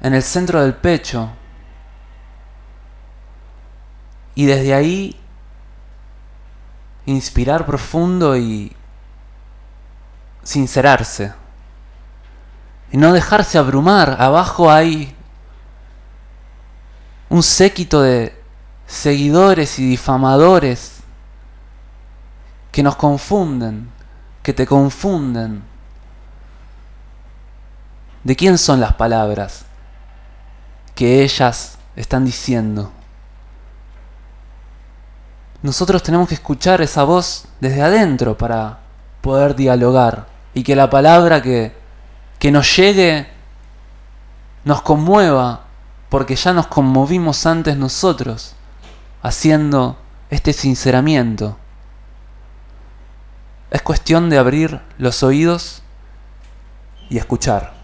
en 0.00 0.12
el 0.12 0.24
centro 0.24 0.60
del 0.60 0.74
pecho. 0.74 1.30
Y 4.34 4.46
desde 4.46 4.74
ahí 4.74 5.16
inspirar 7.04 7.66
profundo 7.66 8.36
y 8.36 8.74
sincerarse. 10.42 11.45
Y 12.92 12.96
no 12.96 13.12
dejarse 13.12 13.58
abrumar. 13.58 14.16
Abajo 14.20 14.70
hay 14.70 15.14
un 17.28 17.42
séquito 17.42 18.02
de 18.02 18.40
seguidores 18.86 19.78
y 19.78 19.88
difamadores 19.88 21.00
que 22.70 22.82
nos 22.82 22.96
confunden, 22.96 23.90
que 24.42 24.52
te 24.52 24.66
confunden. 24.66 25.62
¿De 28.22 28.36
quién 28.36 28.58
son 28.58 28.80
las 28.80 28.94
palabras 28.94 29.64
que 30.94 31.22
ellas 31.22 31.78
están 31.96 32.24
diciendo? 32.24 32.92
Nosotros 35.62 36.02
tenemos 36.02 36.28
que 36.28 36.34
escuchar 36.34 36.80
esa 36.80 37.02
voz 37.04 37.46
desde 37.60 37.82
adentro 37.82 38.36
para 38.36 38.78
poder 39.20 39.56
dialogar 39.56 40.26
y 40.54 40.62
que 40.62 40.76
la 40.76 40.90
palabra 40.90 41.42
que, 41.42 41.74
que 42.46 42.52
nos 42.52 42.76
llegue 42.76 43.26
nos 44.64 44.80
conmueva 44.82 45.64
porque 46.08 46.36
ya 46.36 46.52
nos 46.52 46.68
conmovimos 46.68 47.44
antes 47.44 47.76
nosotros 47.76 48.54
haciendo 49.20 49.98
este 50.30 50.52
sinceramiento. 50.52 51.58
Es 53.68 53.82
cuestión 53.82 54.30
de 54.30 54.38
abrir 54.38 54.80
los 54.96 55.24
oídos 55.24 55.82
y 57.10 57.18
escuchar. 57.18 57.75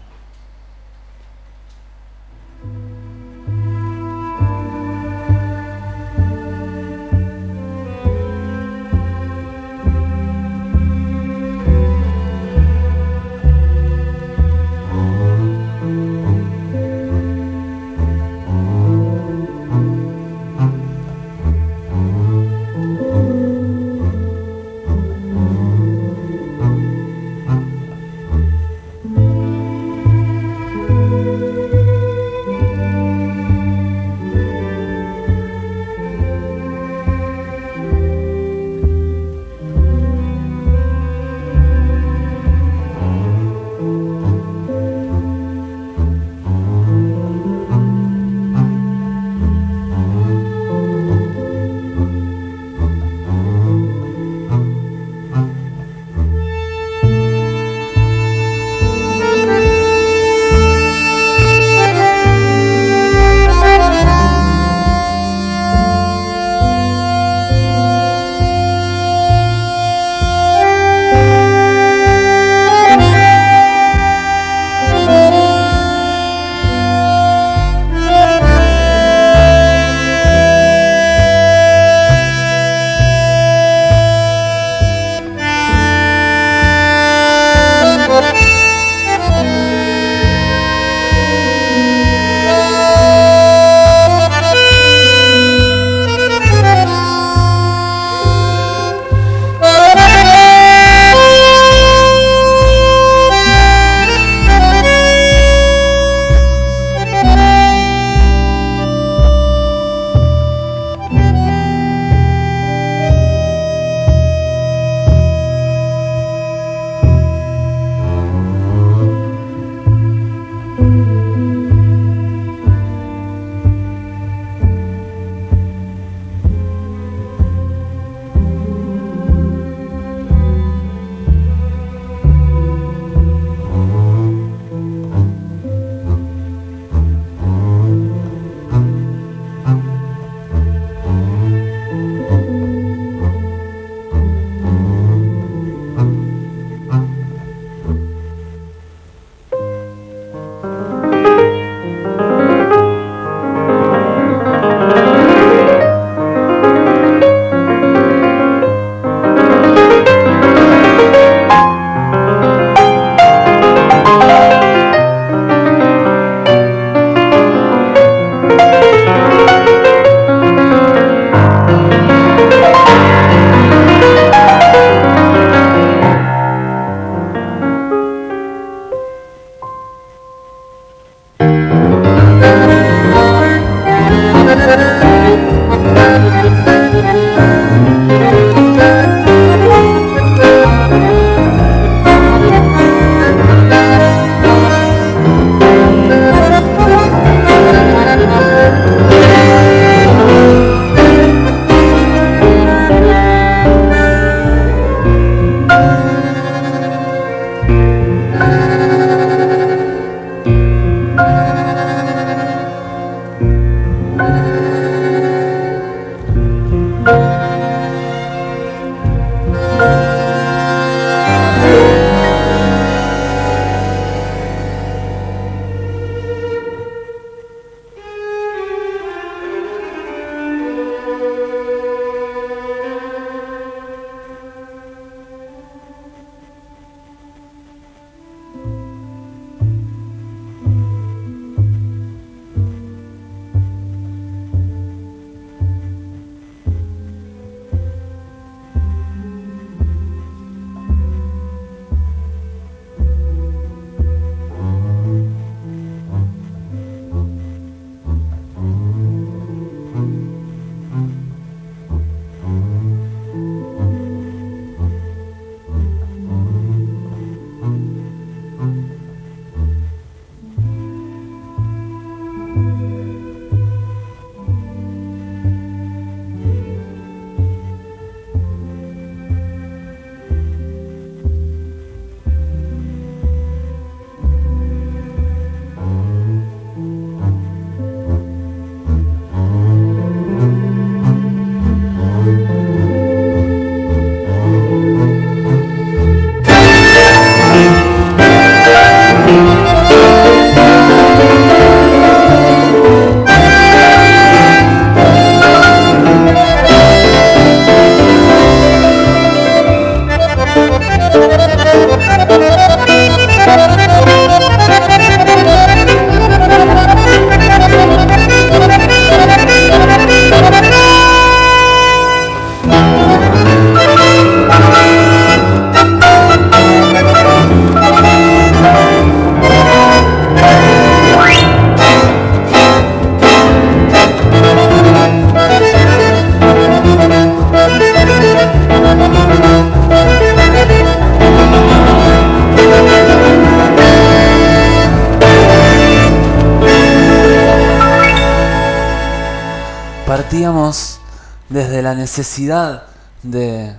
Necesidad 352.03 352.83
de 353.21 353.77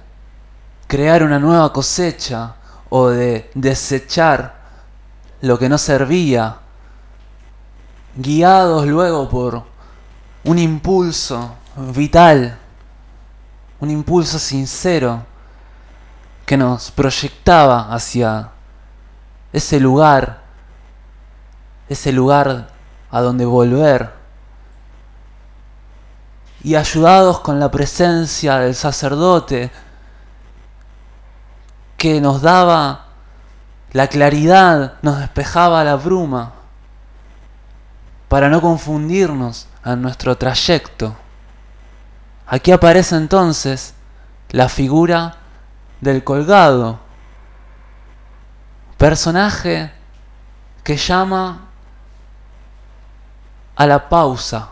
crear 0.87 1.23
una 1.23 1.39
nueva 1.39 1.71
cosecha 1.75 2.55
o 2.89 3.09
de 3.09 3.51
desechar 3.55 4.55
lo 5.43 5.59
que 5.59 5.69
no 5.69 5.77
servía, 5.77 6.57
guiados 8.17 8.87
luego 8.87 9.29
por 9.29 9.63
un 10.45 10.59
impulso 10.59 11.55
vital, 11.77 12.57
un 13.81 13.91
impulso 13.91 14.39
sincero 14.39 15.23
que 16.47 16.57
nos 16.57 16.91
proyectaba 16.93 17.93
hacia 17.93 18.49
ese 19.53 19.79
lugar, 19.79 20.41
ese 21.91 22.11
lugar 22.11 22.69
a 23.11 23.21
donde 23.21 23.45
volver. 23.45 24.24
Y 26.65 26.75
ayudados 26.75 27.39
con 27.41 27.61
la 27.61 27.71
presencia 27.71 28.59
del 28.59 28.75
sacerdote 28.75 29.71
que 31.97 32.21
nos 32.21 32.43
daba 32.43 33.05
la 33.93 34.09
claridad, 34.09 34.95
nos 35.03 35.21
despejaba 35.21 35.85
la 35.85 35.95
bruma 35.95 36.53
para 38.29 38.49
no 38.49 38.61
confundirnos 38.61 39.69
en 39.85 40.03
nuestro 40.03 40.37
trayecto. 40.37 41.15
Aquí 42.47 42.73
aparece 42.73 43.15
entonces 43.17 43.95
la 44.51 44.69
figura 44.69 45.37
del 46.01 46.25
colgado, 46.25 46.99
personaje 48.99 49.93
que 50.83 50.97
llama 50.97 51.61
a 53.77 53.87
la 53.87 54.09
pausa, 54.09 54.69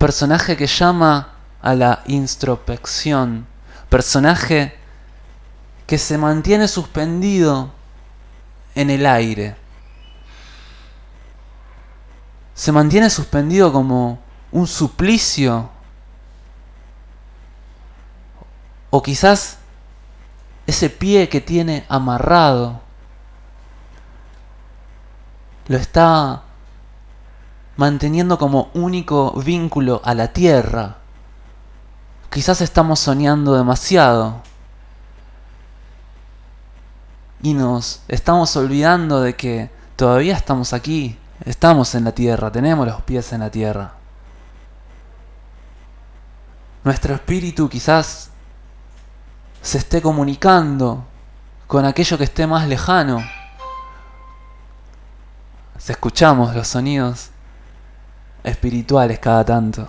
personaje 0.00 0.56
que 0.56 0.66
llama 0.66 1.34
a 1.60 1.74
la 1.74 2.02
introspección, 2.06 3.46
personaje 3.90 4.74
que 5.86 5.98
se 5.98 6.16
mantiene 6.16 6.68
suspendido 6.68 7.70
en 8.74 8.88
el 8.88 9.04
aire. 9.04 9.56
Se 12.54 12.72
mantiene 12.72 13.10
suspendido 13.10 13.70
como 13.74 14.18
un 14.52 14.66
suplicio. 14.66 15.68
O 18.88 19.02
quizás 19.02 19.58
ese 20.66 20.88
pie 20.88 21.28
que 21.28 21.42
tiene 21.42 21.84
amarrado 21.90 22.80
lo 25.68 25.76
está 25.76 26.44
manteniendo 27.80 28.36
como 28.36 28.68
único 28.74 29.32
vínculo 29.40 30.02
a 30.04 30.12
la 30.12 30.34
tierra. 30.34 30.98
Quizás 32.28 32.60
estamos 32.60 33.00
soñando 33.00 33.54
demasiado. 33.54 34.42
Y 37.42 37.54
nos 37.54 38.02
estamos 38.06 38.54
olvidando 38.56 39.22
de 39.22 39.34
que 39.34 39.70
todavía 39.96 40.36
estamos 40.36 40.74
aquí, 40.74 41.18
estamos 41.46 41.94
en 41.94 42.04
la 42.04 42.12
tierra, 42.12 42.52
tenemos 42.52 42.86
los 42.86 43.00
pies 43.00 43.32
en 43.32 43.40
la 43.40 43.50
tierra. 43.50 43.94
Nuestro 46.84 47.14
espíritu 47.14 47.66
quizás 47.70 48.28
se 49.62 49.78
esté 49.78 50.02
comunicando 50.02 51.06
con 51.66 51.86
aquello 51.86 52.18
que 52.18 52.24
esté 52.24 52.46
más 52.46 52.68
lejano. 52.68 53.24
Si 55.78 55.92
escuchamos 55.92 56.54
los 56.54 56.68
sonidos 56.68 57.30
espirituales 58.44 59.18
cada 59.18 59.44
tanto. 59.44 59.88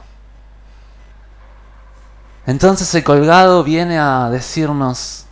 Entonces 2.45 2.93
el 2.95 3.03
colgado 3.03 3.63
viene 3.63 3.99
a 3.99 4.29
decirnos 4.29 5.25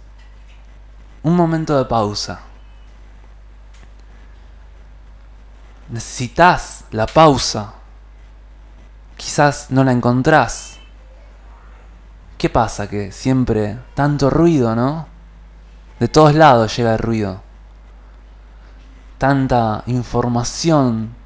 un 1.23 1.35
momento 1.35 1.77
de 1.77 1.85
pausa. 1.85 2.39
Necesitas 5.89 6.85
la 6.91 7.07
pausa. 7.07 7.73
Quizás 9.17 9.71
no 9.71 9.83
la 9.83 9.91
encontrás. 9.91 10.77
¿Qué 12.37 12.49
pasa? 12.49 12.87
Que 12.87 13.11
siempre 13.11 13.77
tanto 13.95 14.29
ruido, 14.29 14.75
¿no? 14.75 15.07
De 15.99 16.07
todos 16.07 16.33
lados 16.35 16.75
llega 16.77 16.93
el 16.93 16.99
ruido. 16.99 17.41
Tanta 19.17 19.83
información. 19.87 21.18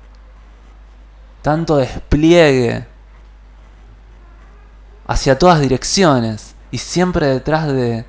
Tanto 1.43 1.77
despliegue. 1.77 2.87
Hacia 5.05 5.37
todas 5.37 5.59
direcciones. 5.59 6.55
Y 6.71 6.79
siempre 6.79 7.27
detrás 7.27 7.67
de 7.67 8.05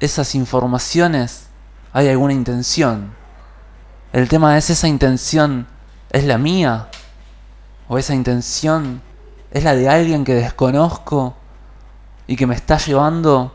esas 0.00 0.34
informaciones 0.34 1.46
hay 1.92 2.08
alguna 2.08 2.32
intención. 2.32 3.14
El 4.12 4.28
tema 4.28 4.58
es 4.58 4.70
esa 4.70 4.88
intención 4.88 5.68
es 6.10 6.24
la 6.24 6.38
mía 6.38 6.88
o 7.86 7.98
esa 7.98 8.14
intención 8.14 9.00
es 9.52 9.62
la 9.62 9.74
de 9.74 9.88
alguien 9.88 10.24
que 10.24 10.34
desconozco 10.34 11.36
y 12.26 12.36
que 12.36 12.46
me 12.46 12.54
está 12.54 12.78
llevando 12.78 13.52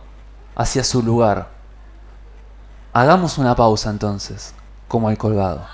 hacia 0.56 0.84
su 0.84 1.02
lugar. 1.02 1.50
Hagamos 2.93 3.38
una 3.38 3.56
pausa 3.56 3.89
entonces, 3.89 4.54
como 4.88 5.10
el 5.10 5.18
colgado. 5.18 5.66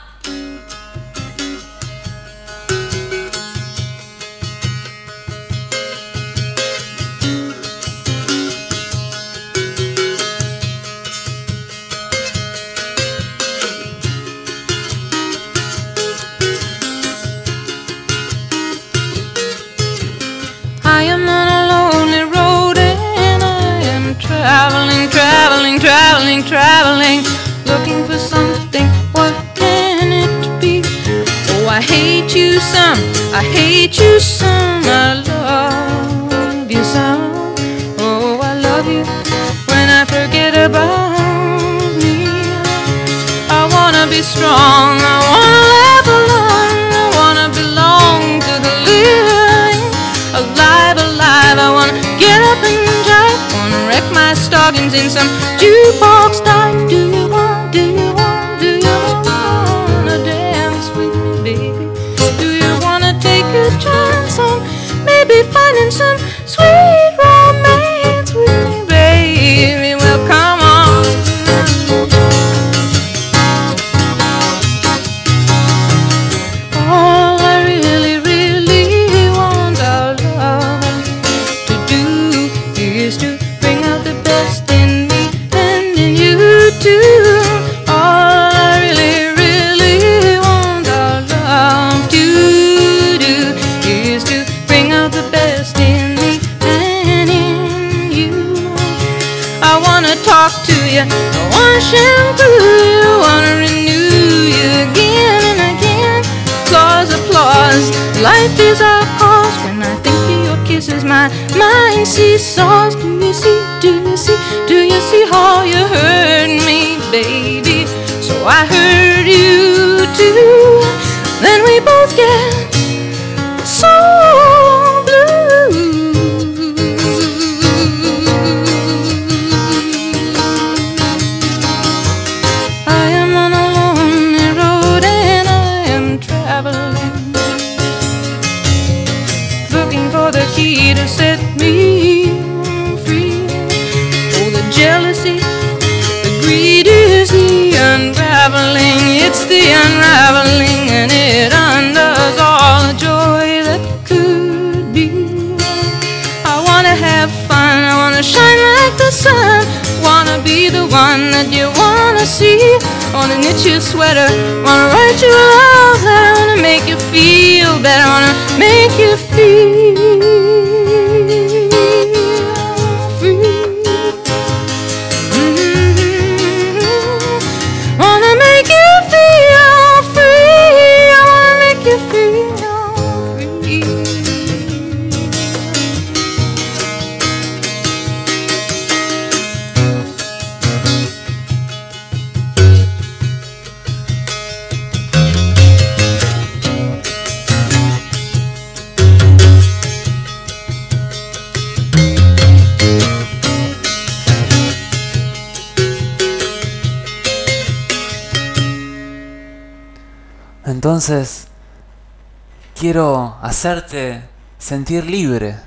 Quiero 212.91 213.37
hacerte 213.41 214.21
sentir 214.57 215.05
libre. 215.05 215.57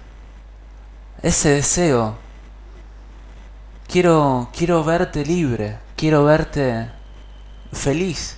Ese 1.23 1.49
deseo. 1.55 2.17
Quiero, 3.89 4.51
quiero 4.55 4.85
verte 4.85 5.25
libre. 5.25 5.79
Quiero 5.97 6.25
verte 6.25 6.91
feliz. 7.73 8.37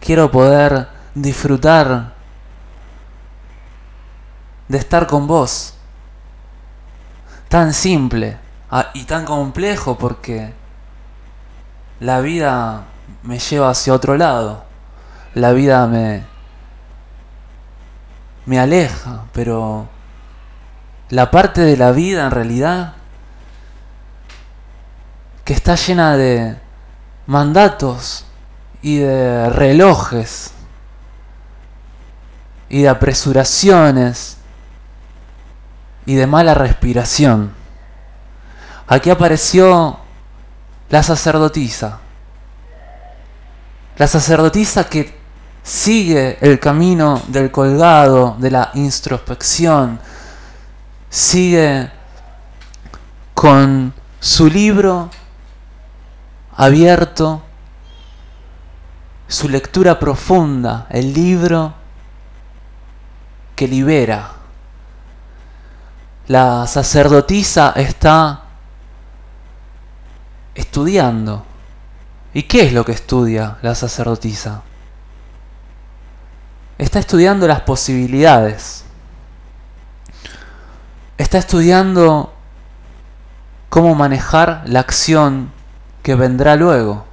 Quiero 0.00 0.30
poder 0.30 0.88
disfrutar 1.14 2.14
de 4.66 4.78
estar 4.78 5.06
con 5.06 5.26
vos. 5.26 5.74
Tan 7.50 7.74
simple 7.74 8.38
ah, 8.70 8.90
y 8.94 9.04
tan 9.04 9.26
complejo 9.26 9.98
porque 9.98 10.54
la 12.00 12.22
vida 12.22 12.84
me 13.22 13.38
lleva 13.38 13.68
hacia 13.68 13.92
otro 13.92 14.16
lado 14.16 14.64
la 15.36 15.52
vida 15.52 15.86
me, 15.86 16.24
me 18.46 18.58
aleja, 18.58 19.24
pero 19.32 19.88
la 21.10 21.30
parte 21.30 21.60
de 21.60 21.76
la 21.76 21.92
vida 21.92 22.24
en 22.24 22.30
realidad 22.30 22.94
que 25.44 25.52
está 25.52 25.74
llena 25.74 26.16
de 26.16 26.56
mandatos 27.26 28.24
y 28.82 28.98
de 28.98 29.50
relojes 29.50 30.52
y 32.68 32.82
de 32.82 32.88
apresuraciones 32.88 34.38
y 36.04 36.14
de 36.14 36.26
mala 36.26 36.54
respiración. 36.54 37.52
Aquí 38.88 39.10
apareció 39.10 39.98
la 40.88 41.02
sacerdotisa. 41.02 41.98
La 43.96 44.06
sacerdotisa 44.06 44.84
que 44.84 45.15
sigue 45.66 46.38
el 46.40 46.60
camino 46.60 47.20
del 47.26 47.50
colgado, 47.50 48.36
de 48.38 48.52
la 48.52 48.70
introspección, 48.74 49.98
sigue 51.10 51.90
con 53.34 53.92
su 54.20 54.46
libro 54.46 55.10
abierto, 56.56 57.42
su 59.26 59.48
lectura 59.48 59.98
profunda, 59.98 60.86
el 60.88 61.12
libro 61.12 61.74
que 63.56 63.66
libera. 63.66 64.34
La 66.28 66.68
sacerdotisa 66.68 67.72
está 67.74 68.42
estudiando. 70.54 71.44
¿Y 72.34 72.44
qué 72.44 72.66
es 72.66 72.72
lo 72.72 72.84
que 72.84 72.92
estudia 72.92 73.58
la 73.62 73.74
sacerdotisa? 73.74 74.62
Está 76.78 76.98
estudiando 76.98 77.46
las 77.48 77.60
posibilidades. 77.60 78.84
Está 81.18 81.38
estudiando 81.38 82.34
cómo 83.68 83.94
manejar 83.94 84.62
la 84.66 84.80
acción 84.80 85.52
que 86.02 86.14
vendrá 86.14 86.56
luego. 86.56 87.06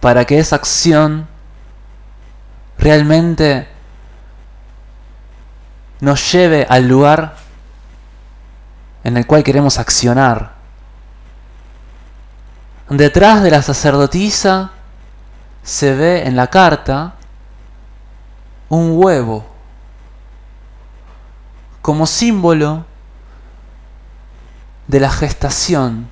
Para 0.00 0.24
que 0.24 0.38
esa 0.38 0.56
acción 0.56 1.26
realmente 2.78 3.68
nos 6.00 6.32
lleve 6.32 6.66
al 6.68 6.88
lugar 6.88 7.36
en 9.04 9.16
el 9.16 9.26
cual 9.26 9.42
queremos 9.42 9.78
accionar. 9.78 10.52
Detrás 12.88 13.42
de 13.42 13.50
la 13.50 13.62
sacerdotisa 13.62 14.72
se 15.62 15.94
ve 15.94 16.26
en 16.26 16.36
la 16.36 16.48
carta 16.48 17.14
un 18.70 18.92
huevo 18.94 19.44
como 21.82 22.06
símbolo 22.06 22.86
de 24.86 25.00
la 25.00 25.10
gestación. 25.10 26.08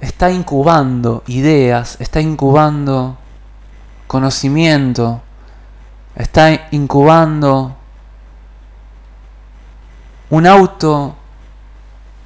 Está 0.00 0.30
incubando 0.30 1.22
ideas, 1.26 1.96
está 2.00 2.20
incubando 2.20 3.16
conocimiento, 4.06 5.22
está 6.14 6.68
incubando 6.72 7.76
un 10.30 10.46
auto 10.46 11.16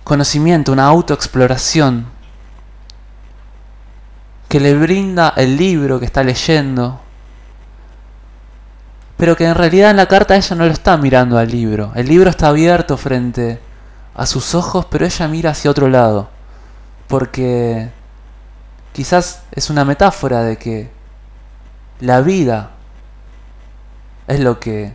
conocimiento, 0.05 0.73
una 0.73 0.87
autoexploración 0.87 2.07
que 4.49 4.61
le 4.61 4.75
brinda 4.75 5.35
el 5.37 5.57
libro 5.57 5.99
que 5.99 6.07
está 6.07 6.23
leyendo, 6.23 7.01
pero 9.17 9.37
que 9.37 9.47
en 9.47 9.55
realidad 9.55 9.91
en 9.91 9.97
la 9.97 10.09
carta 10.09 10.37
ella 10.37 10.57
no 10.57 10.67
lo 10.67 10.73
está 10.73 10.97
mirando 10.97 11.39
al 11.39 11.51
libro. 11.51 11.93
El 11.95 12.09
libro 12.09 12.31
está 12.31 12.49
abierto 12.49 12.97
frente 12.97 13.61
a 14.15 14.27
sus 14.27 14.55
ojos, 14.55 14.87
pero 14.91 15.07
ella 15.07 15.29
mira 15.29 15.51
hacia 15.51 15.71
otro 15.71 15.89
lado. 15.89 16.29
Porque 17.09 17.91
quizás 18.93 19.43
es 19.53 19.71
una 19.71 19.85
metáfora 19.85 20.43
de 20.43 20.59
que 20.59 20.91
la 22.01 22.21
vida 22.21 22.71
es 24.27 24.41
lo 24.41 24.61
que 24.61 24.95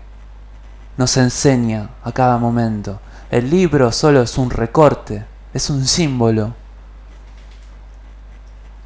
nos 0.97 1.17
enseña 1.17 1.89
a 2.03 2.11
cada 2.11 2.38
momento. 2.38 2.99
El 3.32 3.49
libro 3.49 3.91
solo 3.91 4.22
es 4.22 4.38
un 4.38 4.49
recorte, 4.49 5.26
es 5.53 5.69
un 5.69 5.88
símbolo 5.88 6.53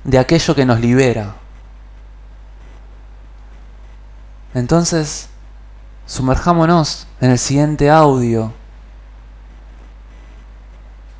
de 0.03 0.19
aquello 0.19 0.55
que 0.55 0.65
nos 0.65 0.79
libera. 0.79 1.35
Entonces, 4.55 5.27
sumerjámonos 6.05 7.07
en 7.19 7.31
el 7.31 7.37
siguiente 7.37 7.89
audio, 7.89 8.53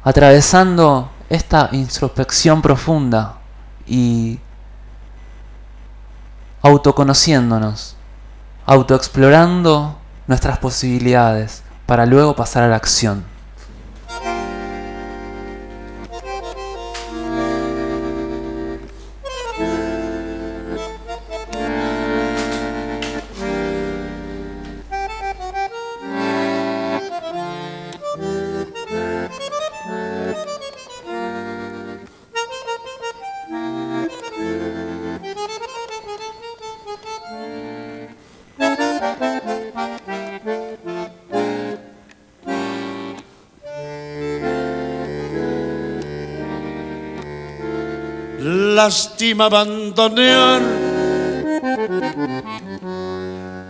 atravesando 0.06 1.12
esta 1.30 1.68
introspección 1.74 2.62
profunda 2.62 3.40
y 3.86 4.40
autoconociéndonos, 6.62 7.98
autoexplorando 8.66 9.98
nuestras 10.28 10.58
posibilidades 10.58 11.62
para 11.86 12.06
luego 12.06 12.38
pasar 12.38 12.64
a 12.64 12.70
la 12.70 12.78
acción. 12.78 13.35
Lástima 48.86 49.46
abandonar 49.46 50.62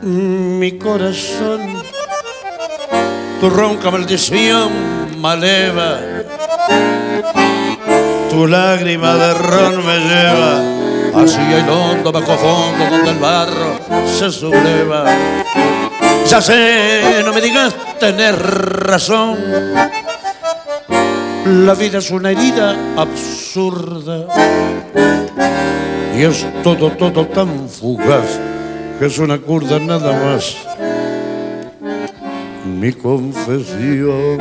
mi 0.02 0.78
corazón. 0.78 1.62
Tu 3.40 3.50
ronca 3.50 3.92
maldición 3.92 4.72
maleva, 5.22 6.00
tu 8.30 8.46
lágrima 8.46 9.16
de 9.16 9.34
ron 9.36 9.86
me 9.86 9.98
lleva 10.10 10.54
hacia 11.22 11.60
el 11.60 11.70
hondo 11.70 12.12
bajo 12.12 12.36
fondo 12.36 12.84
donde 12.90 13.12
el 13.12 13.20
barro 13.20 13.72
se 14.20 14.30
subleva. 14.30 15.06
Ya 16.28 16.42
sé, 16.42 17.22
no 17.24 17.32
me 17.32 17.40
digas 17.40 17.74
tener 18.02 18.36
razón. 18.36 19.38
La 21.46 21.76
vida 21.76 22.00
es 22.00 22.10
una 22.10 22.32
herida 22.32 22.76
absurda 22.98 24.26
y 26.18 26.24
es 26.24 26.44
todo, 26.64 26.90
todo 26.94 27.28
tan 27.28 27.70
fugaz 27.70 28.40
que 28.98 29.06
es 29.06 29.20
una 29.20 29.38
curda 29.38 29.78
nada 29.78 30.12
más. 30.24 30.58
Mi 32.66 32.92
confesión. 32.94 34.40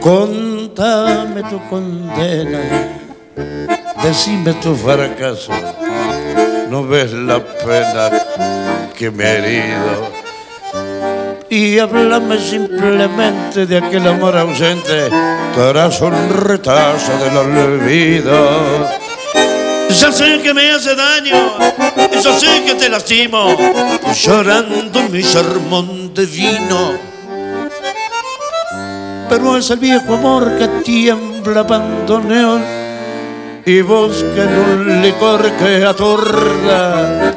Contame 0.00 1.44
tu 1.44 1.60
condena, 1.68 2.60
decime 4.02 4.52
tu 4.54 4.74
fracaso. 4.74 5.52
No 6.68 6.84
ves 6.84 7.12
la 7.12 7.38
pena 7.38 8.10
que 8.98 9.12
me 9.12 9.24
he 9.24 9.38
herido 9.38 10.21
y 11.52 11.78
háblame 11.78 12.38
simplemente 12.38 13.66
de 13.66 13.76
aquel 13.76 14.08
amor 14.08 14.34
ausente 14.38 15.10
tras 15.54 16.00
un 16.00 16.30
retazo 16.30 17.12
del 17.18 17.36
olvido. 17.36 18.88
Ya 19.90 20.10
sé 20.10 20.40
que 20.42 20.54
me 20.54 20.70
hace 20.70 20.94
daño, 20.96 21.58
ya 22.22 22.38
sé 22.38 22.64
que 22.64 22.74
te 22.74 22.88
lastimo, 22.88 23.54
llorando 24.14 25.02
mi 25.10 25.22
sermón 25.22 26.14
de 26.14 26.24
vino. 26.24 26.92
Pero 29.28 29.58
es 29.58 29.70
el 29.70 29.78
viejo 29.78 30.14
amor 30.14 30.56
que 30.56 30.68
tiembla 30.82 31.60
abandoneón 31.60 32.64
y 33.66 33.82
busca 33.82 34.44
en 34.44 34.58
un 34.58 35.02
licor 35.02 35.52
que 35.58 35.84
atorda 35.84 37.36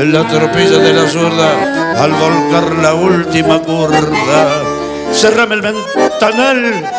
en 0.00 0.12
la 0.14 0.26
tropilla 0.26 0.78
de 0.78 0.94
la 0.94 1.06
zurda 1.06 2.02
al 2.02 2.12
volcar 2.12 2.74
la 2.76 2.94
última 2.94 3.60
curda. 3.60 4.62
Cerrame 5.12 5.56
el 5.56 5.60
ventanal 5.60 6.90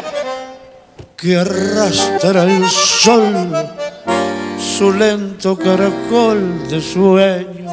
que 1.17 1.37
arrastra 1.37 2.43
el 2.43 2.69
sol 2.69 3.51
su 4.59 4.93
lento 4.93 5.57
caracol 5.57 6.67
de 6.69 6.79
sueño. 6.79 7.71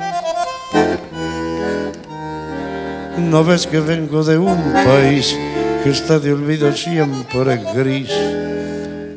No 3.19 3.45
ves 3.45 3.67
que 3.67 3.81
vengo 3.81 4.25
de 4.25 4.39
un 4.39 4.73
país 4.73 5.37
que 5.85 5.91
está 5.91 6.19
de 6.19 6.33
olvido 6.33 6.73
siempre 6.73 7.61
gris 7.75 8.11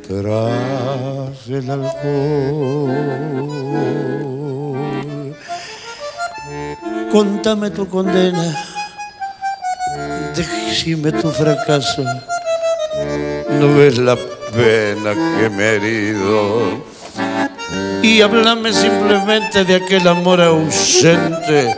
tras 0.08 1.48
el 1.48 1.70
alcohol. 1.70 2.92
Contame 7.12 7.70
tu 7.72 7.90
condena, 7.90 8.56
decime 10.34 11.12
tu 11.12 11.30
fracaso. 11.30 12.04
No 13.50 13.76
ves 13.76 13.98
la 13.98 14.16
pena 14.16 15.14
que 15.14 15.50
me 15.50 15.64
he 15.64 15.76
herido. 15.76 16.86
Y 18.02 18.22
háblame 18.22 18.72
simplemente 18.72 19.66
de 19.66 19.76
aquel 19.76 20.08
amor 20.08 20.42
ausente 20.42 21.76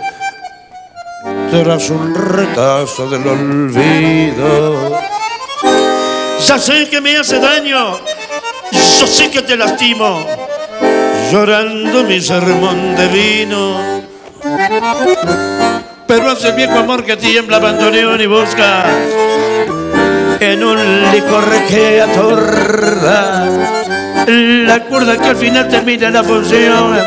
tras 1.49 1.89
un 1.89 2.13
retazo 2.13 3.09
del 3.09 3.27
olvido. 3.27 4.97
Ya 6.47 6.59
sé 6.59 6.87
que 6.89 7.01
me 7.01 7.17
hace 7.17 7.39
daño, 7.39 7.97
yo 8.71 9.07
sé 9.07 9.31
que 9.31 9.41
te 9.41 9.57
lastimo, 9.57 10.25
llorando 11.31 12.03
mi 12.03 12.21
sermón 12.21 12.95
de 12.95 13.07
vino. 13.07 14.12
Pero 16.07 16.31
hace 16.31 16.51
viejo 16.51 16.79
amor 16.79 17.05
que 17.05 17.15
tiembla 17.17 17.57
abandoneón 17.57 18.19
y 18.19 18.25
busca 18.25 18.85
en 20.39 20.63
un 20.63 21.11
licor 21.11 21.45
que 21.67 22.01
atorda 22.01 23.45
la 24.27 24.83
cuerda 24.85 25.17
que 25.17 25.29
al 25.29 25.35
final 25.35 25.69
termina 25.69 26.09
la 26.09 26.23
función 26.23 26.97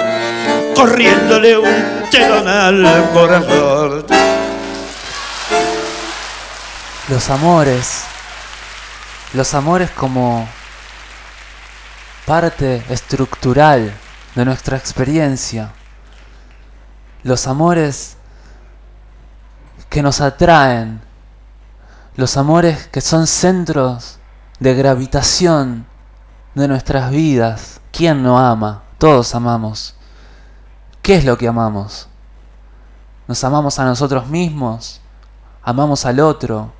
corriéndole 0.74 1.58
un 1.58 2.10
telón 2.10 2.48
al 2.48 3.10
corazón. 3.12 4.06
Los 7.08 7.30
amores, 7.30 8.02
los 9.34 9.54
amores 9.54 9.90
como 9.90 10.48
parte 12.24 12.82
estructural 12.88 13.92
de 14.34 14.44
nuestra 14.44 14.76
experiencia, 14.76 15.70
los 17.26 17.48
amores 17.48 18.16
que 19.90 20.00
nos 20.00 20.20
atraen, 20.20 21.00
los 22.14 22.36
amores 22.36 22.86
que 22.86 23.00
son 23.00 23.26
centros 23.26 24.20
de 24.60 24.74
gravitación 24.74 25.86
de 26.54 26.68
nuestras 26.68 27.10
vidas. 27.10 27.80
¿Quién 27.90 28.22
no 28.22 28.38
ama? 28.38 28.84
Todos 28.98 29.34
amamos. 29.34 29.96
¿Qué 31.02 31.16
es 31.16 31.24
lo 31.24 31.36
que 31.36 31.48
amamos? 31.48 32.08
¿Nos 33.26 33.42
amamos 33.42 33.76
a 33.80 33.84
nosotros 33.84 34.28
mismos? 34.28 35.00
¿Amamos 35.64 36.06
al 36.06 36.20
otro? 36.20 36.70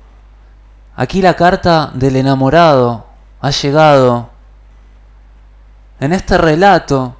Aquí 0.95 1.21
la 1.21 1.35
carta 1.35 1.91
del 1.93 2.15
enamorado 2.15 3.05
ha 3.41 3.51
llegado 3.51 4.29
en 5.99 6.13
este 6.13 6.37
relato 6.37 7.17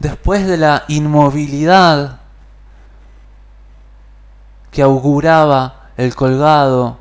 después 0.00 0.46
de 0.46 0.56
la 0.56 0.84
inmovilidad 0.88 2.20
que 4.72 4.82
auguraba 4.82 5.90
el 5.96 6.14
colgado, 6.14 6.98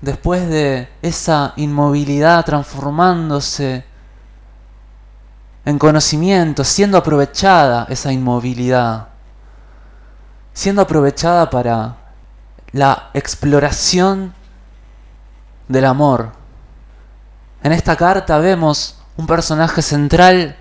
después 0.00 0.48
de 0.48 0.88
esa 1.02 1.54
inmovilidad 1.56 2.44
transformándose 2.44 3.84
en 5.64 5.78
conocimiento, 5.78 6.62
siendo 6.62 6.96
aprovechada 6.96 7.86
esa 7.90 8.12
inmovilidad, 8.12 9.08
siendo 10.52 10.82
aprovechada 10.82 11.50
para 11.50 11.96
la 12.70 13.10
exploración 13.12 14.34
del 15.66 15.84
amor. 15.84 16.30
En 17.64 17.72
esta 17.72 17.96
carta 17.96 18.38
vemos 18.38 19.00
un 19.16 19.26
personaje 19.26 19.82
central 19.82 20.56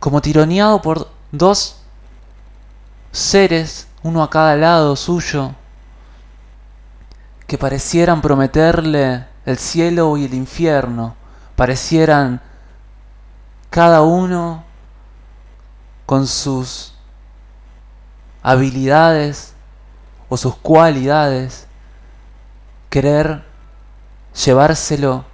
como 0.00 0.22
tironeado 0.22 0.80
por 0.80 1.08
dos 1.30 1.76
seres, 3.12 3.86
uno 4.02 4.22
a 4.22 4.30
cada 4.30 4.56
lado 4.56 4.96
suyo, 4.96 5.52
que 7.46 7.58
parecieran 7.58 8.22
prometerle 8.22 9.26
el 9.44 9.58
cielo 9.58 10.16
y 10.16 10.24
el 10.24 10.34
infierno, 10.34 11.14
parecieran 11.54 12.40
cada 13.68 14.00
uno 14.00 14.64
con 16.06 16.26
sus 16.26 16.94
habilidades 18.42 19.52
o 20.30 20.36
sus 20.36 20.56
cualidades, 20.56 21.66
querer 22.88 23.44
llevárselo 24.44 25.24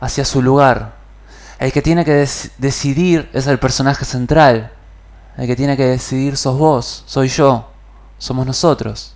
hacia 0.00 0.24
su 0.24 0.40
lugar. 0.40 0.99
El 1.60 1.72
que 1.72 1.82
tiene 1.82 2.06
que 2.06 2.26
decidir 2.56 3.28
es 3.34 3.46
el 3.46 3.58
personaje 3.58 4.06
central. 4.06 4.72
El 5.36 5.46
que 5.46 5.54
tiene 5.54 5.76
que 5.76 5.84
decidir 5.84 6.38
sos 6.38 6.58
vos, 6.58 7.04
soy 7.06 7.28
yo, 7.28 7.68
somos 8.16 8.46
nosotros. 8.46 9.14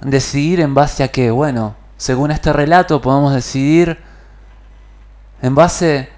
decidir 0.00 0.60
en 0.60 0.72
base 0.74 1.04
a 1.04 1.08
qué. 1.08 1.30
Bueno, 1.30 1.76
según 1.98 2.30
este 2.30 2.50
relato 2.52 3.02
podemos 3.02 3.34
decidir 3.34 3.98
en 5.42 5.54
base 5.54 6.08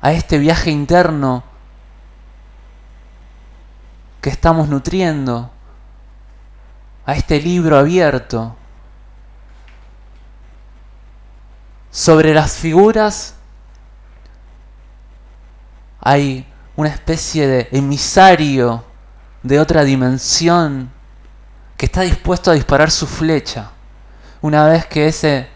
a 0.00 0.12
este 0.12 0.38
viaje 0.38 0.72
interno 0.72 1.44
que 4.20 4.30
estamos 4.30 4.68
nutriendo, 4.68 5.48
a 7.06 7.14
este 7.14 7.40
libro 7.40 7.78
abierto. 7.78 8.56
Sobre 11.94 12.34
las 12.34 12.56
figuras 12.56 13.34
hay 16.00 16.44
una 16.74 16.88
especie 16.88 17.46
de 17.46 17.68
emisario 17.70 18.84
de 19.44 19.60
otra 19.60 19.84
dimensión 19.84 20.90
que 21.76 21.86
está 21.86 22.00
dispuesto 22.00 22.50
a 22.50 22.54
disparar 22.54 22.90
su 22.90 23.06
flecha. 23.06 23.70
Una 24.42 24.66
vez 24.66 24.86
que 24.86 25.06
ese 25.06 25.48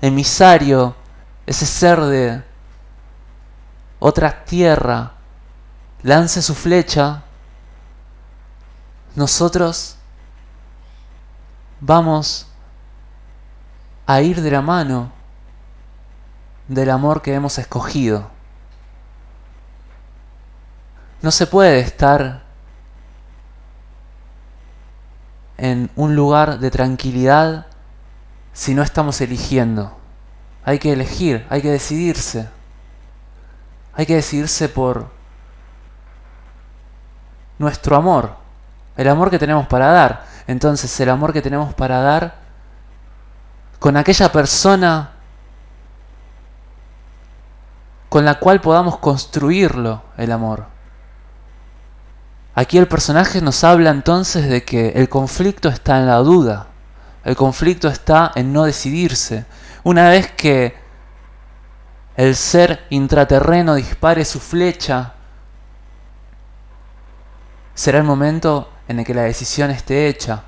emisario, 0.00 0.96
ese 1.44 1.66
ser 1.66 2.00
de 2.00 2.42
otra 3.98 4.46
tierra, 4.46 5.12
lance 6.02 6.40
su 6.40 6.54
flecha, 6.54 7.22
nosotros 9.14 9.96
vamos 11.80 12.49
a 14.12 14.22
ir 14.22 14.42
de 14.42 14.50
la 14.50 14.60
mano 14.60 15.12
del 16.66 16.90
amor 16.90 17.22
que 17.22 17.32
hemos 17.32 17.58
escogido. 17.58 18.28
No 21.22 21.30
se 21.30 21.46
puede 21.46 21.78
estar 21.78 22.42
en 25.58 25.90
un 25.94 26.16
lugar 26.16 26.58
de 26.58 26.72
tranquilidad 26.72 27.66
si 28.52 28.74
no 28.74 28.82
estamos 28.82 29.20
eligiendo. 29.20 29.96
Hay 30.64 30.80
que 30.80 30.92
elegir, 30.92 31.46
hay 31.48 31.62
que 31.62 31.70
decidirse. 31.70 32.48
Hay 33.94 34.06
que 34.06 34.16
decidirse 34.16 34.68
por 34.68 35.08
nuestro 37.58 37.94
amor, 37.94 38.34
el 38.96 39.08
amor 39.08 39.30
que 39.30 39.38
tenemos 39.38 39.68
para 39.68 39.86
dar. 39.92 40.26
Entonces, 40.48 40.98
el 40.98 41.10
amor 41.10 41.32
que 41.32 41.42
tenemos 41.42 41.74
para 41.74 42.00
dar 42.00 42.49
con 43.80 43.96
aquella 43.96 44.30
persona 44.30 45.14
con 48.10 48.24
la 48.24 48.38
cual 48.38 48.60
podamos 48.60 48.98
construirlo, 48.98 50.02
el 50.16 50.32
amor. 50.32 50.66
Aquí 52.54 52.76
el 52.76 52.88
personaje 52.88 53.40
nos 53.40 53.64
habla 53.64 53.90
entonces 53.90 54.48
de 54.48 54.64
que 54.64 54.90
el 54.90 55.08
conflicto 55.08 55.68
está 55.68 55.98
en 55.98 56.06
la 56.06 56.16
duda, 56.16 56.66
el 57.24 57.36
conflicto 57.36 57.88
está 57.88 58.32
en 58.34 58.52
no 58.52 58.64
decidirse. 58.64 59.46
Una 59.84 60.08
vez 60.08 60.30
que 60.32 60.74
el 62.16 62.36
ser 62.36 62.84
intraterreno 62.90 63.76
dispare 63.76 64.24
su 64.24 64.40
flecha, 64.40 65.14
será 67.74 67.98
el 67.98 68.04
momento 68.04 68.68
en 68.88 68.98
el 68.98 69.06
que 69.06 69.14
la 69.14 69.22
decisión 69.22 69.70
esté 69.70 70.08
hecha. 70.08 70.42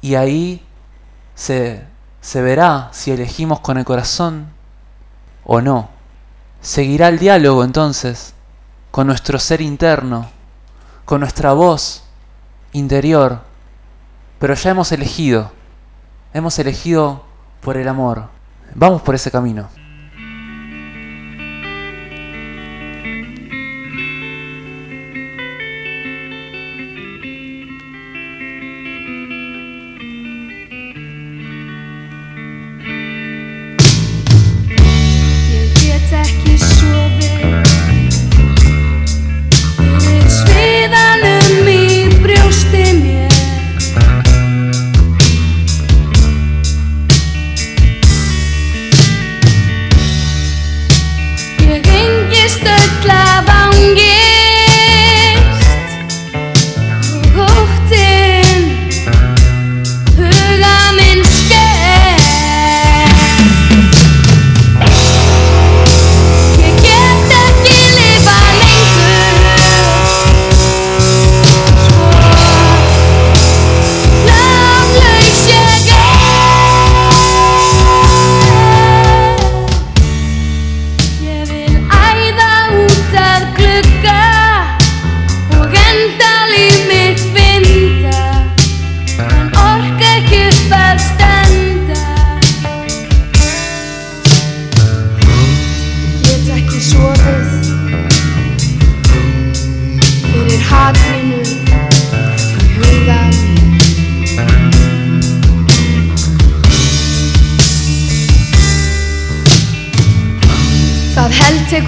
Y 0.00 0.14
ahí 0.14 0.64
se, 1.34 1.84
se 2.20 2.42
verá 2.42 2.88
si 2.92 3.10
elegimos 3.10 3.60
con 3.60 3.78
el 3.78 3.84
corazón 3.84 4.48
o 5.44 5.60
no. 5.60 5.88
Seguirá 6.60 7.08
el 7.08 7.18
diálogo 7.18 7.64
entonces 7.64 8.34
con 8.90 9.06
nuestro 9.06 9.38
ser 9.38 9.60
interno, 9.60 10.28
con 11.04 11.20
nuestra 11.20 11.52
voz 11.52 12.04
interior, 12.72 13.40
pero 14.38 14.54
ya 14.54 14.70
hemos 14.70 14.92
elegido, 14.92 15.52
hemos 16.32 16.58
elegido 16.58 17.24
por 17.60 17.76
el 17.76 17.88
amor. 17.88 18.28
Vamos 18.74 19.02
por 19.02 19.14
ese 19.14 19.30
camino. 19.30 19.68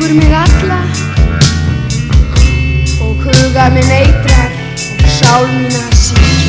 Heldtekur 0.01 0.15
mig 0.15 0.35
alla 0.35 0.81
Og 3.01 3.15
huga 3.25 3.69
minn 3.75 3.91
eitrar 3.91 4.51
Og 5.03 5.09
sál 5.19 5.47
mína 5.47 5.85
sýkir 5.93 6.40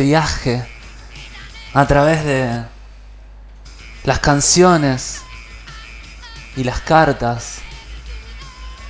viaje 0.00 0.66
a 1.74 1.86
través 1.86 2.24
de 2.24 2.64
las 4.04 4.18
canciones 4.18 5.22
y 6.56 6.64
las 6.64 6.80
cartas 6.80 7.58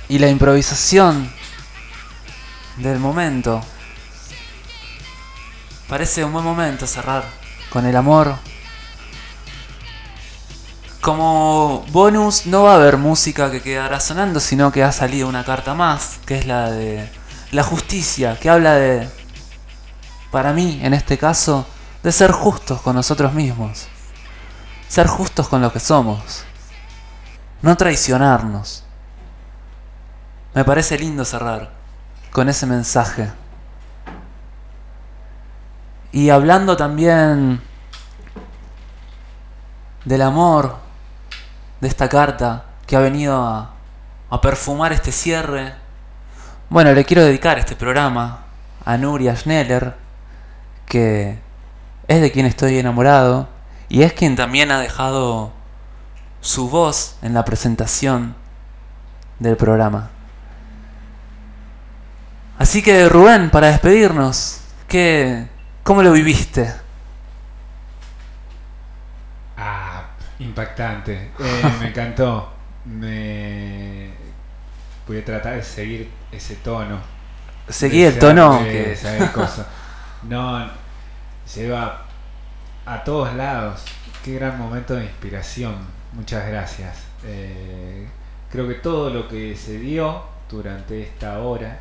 y 0.09 0.19
la 0.19 0.29
improvisación 0.29 1.31
del 2.77 2.99
momento. 2.99 3.61
Parece 5.87 6.23
un 6.23 6.33
buen 6.33 6.45
momento 6.45 6.87
cerrar 6.87 7.23
con 7.69 7.85
el 7.85 7.95
amor. 7.95 8.35
Como 11.01 11.85
bonus 11.89 12.45
no 12.45 12.63
va 12.63 12.73
a 12.73 12.75
haber 12.75 12.97
música 12.97 13.51
que 13.51 13.61
quedará 13.61 13.99
sonando, 13.99 14.39
sino 14.39 14.71
que 14.71 14.83
ha 14.83 14.91
salido 14.91 15.27
una 15.27 15.43
carta 15.43 15.73
más, 15.73 16.19
que 16.25 16.37
es 16.37 16.45
la 16.45 16.71
de 16.71 17.09
la 17.51 17.63
justicia, 17.63 18.37
que 18.39 18.49
habla 18.49 18.75
de, 18.75 19.09
para 20.31 20.53
mí 20.53 20.79
en 20.81 20.93
este 20.93 21.17
caso, 21.17 21.67
de 22.01 22.11
ser 22.11 22.31
justos 22.31 22.81
con 22.81 22.95
nosotros 22.95 23.33
mismos. 23.33 23.87
Ser 24.87 25.07
justos 25.07 25.47
con 25.47 25.61
lo 25.61 25.71
que 25.71 25.79
somos. 25.79 26.45
No 27.61 27.77
traicionarnos. 27.77 28.83
Me 30.55 30.63
parece 30.63 30.97
lindo 30.97 31.23
cerrar 31.25 31.71
con 32.31 32.49
ese 32.49 32.65
mensaje. 32.65 33.31
Y 36.11 36.29
hablando 36.29 36.75
también 36.75 37.61
del 40.03 40.21
amor, 40.21 40.77
de 41.79 41.87
esta 41.87 42.09
carta 42.09 42.65
que 42.85 42.95
ha 42.95 42.99
venido 42.99 43.41
a, 43.41 43.71
a 44.29 44.41
perfumar 44.41 44.91
este 44.91 45.11
cierre, 45.11 45.75
bueno, 46.69 46.93
le 46.93 47.05
quiero 47.05 47.23
dedicar 47.23 47.59
este 47.59 47.75
programa 47.75 48.45
a 48.83 48.97
Nuria 48.97 49.35
Schneller, 49.35 50.00
que 50.85 51.37
es 52.07 52.21
de 52.21 52.31
quien 52.31 52.45
estoy 52.45 52.77
enamorado 52.77 53.47
y 53.89 54.03
es 54.03 54.13
quien 54.13 54.35
también 54.35 54.71
ha 54.71 54.79
dejado 54.79 55.51
su 56.41 56.69
voz 56.69 57.17
en 57.21 57.33
la 57.33 57.45
presentación 57.45 58.35
del 59.39 59.57
programa. 59.57 60.09
Así 62.57 62.81
que 62.81 63.09
Rubén, 63.09 63.49
para 63.49 63.67
despedirnos, 63.67 64.61
¿qué, 64.87 65.47
¿cómo 65.83 66.03
lo 66.03 66.11
viviste? 66.11 66.71
Ah, 69.57 70.03
impactante. 70.39 71.31
Eh, 71.39 71.71
me 71.79 71.87
encantó. 71.89 72.53
Me 72.85 74.09
voy 75.07 75.19
a 75.19 75.25
tratar 75.25 75.55
de 75.55 75.63
seguir 75.63 76.09
ese 76.31 76.55
tono. 76.55 76.99
Seguí 77.69 78.03
el 78.03 78.17
tono 78.17 78.59
que 78.63 78.95
saber 78.95 79.31
cosas. 79.31 79.67
No, 80.23 80.69
lleva 81.55 82.05
a 82.85 83.03
todos 83.03 83.33
lados. 83.33 83.83
Qué 84.23 84.35
gran 84.35 84.57
momento 84.57 84.95
de 84.95 85.05
inspiración. 85.05 85.75
Muchas 86.13 86.47
gracias. 86.47 86.97
Eh, 87.25 88.07
creo 88.51 88.67
que 88.67 88.75
todo 88.75 89.09
lo 89.09 89.27
que 89.27 89.55
se 89.55 89.79
dio 89.79 90.23
durante 90.49 91.01
esta 91.01 91.39
hora 91.39 91.79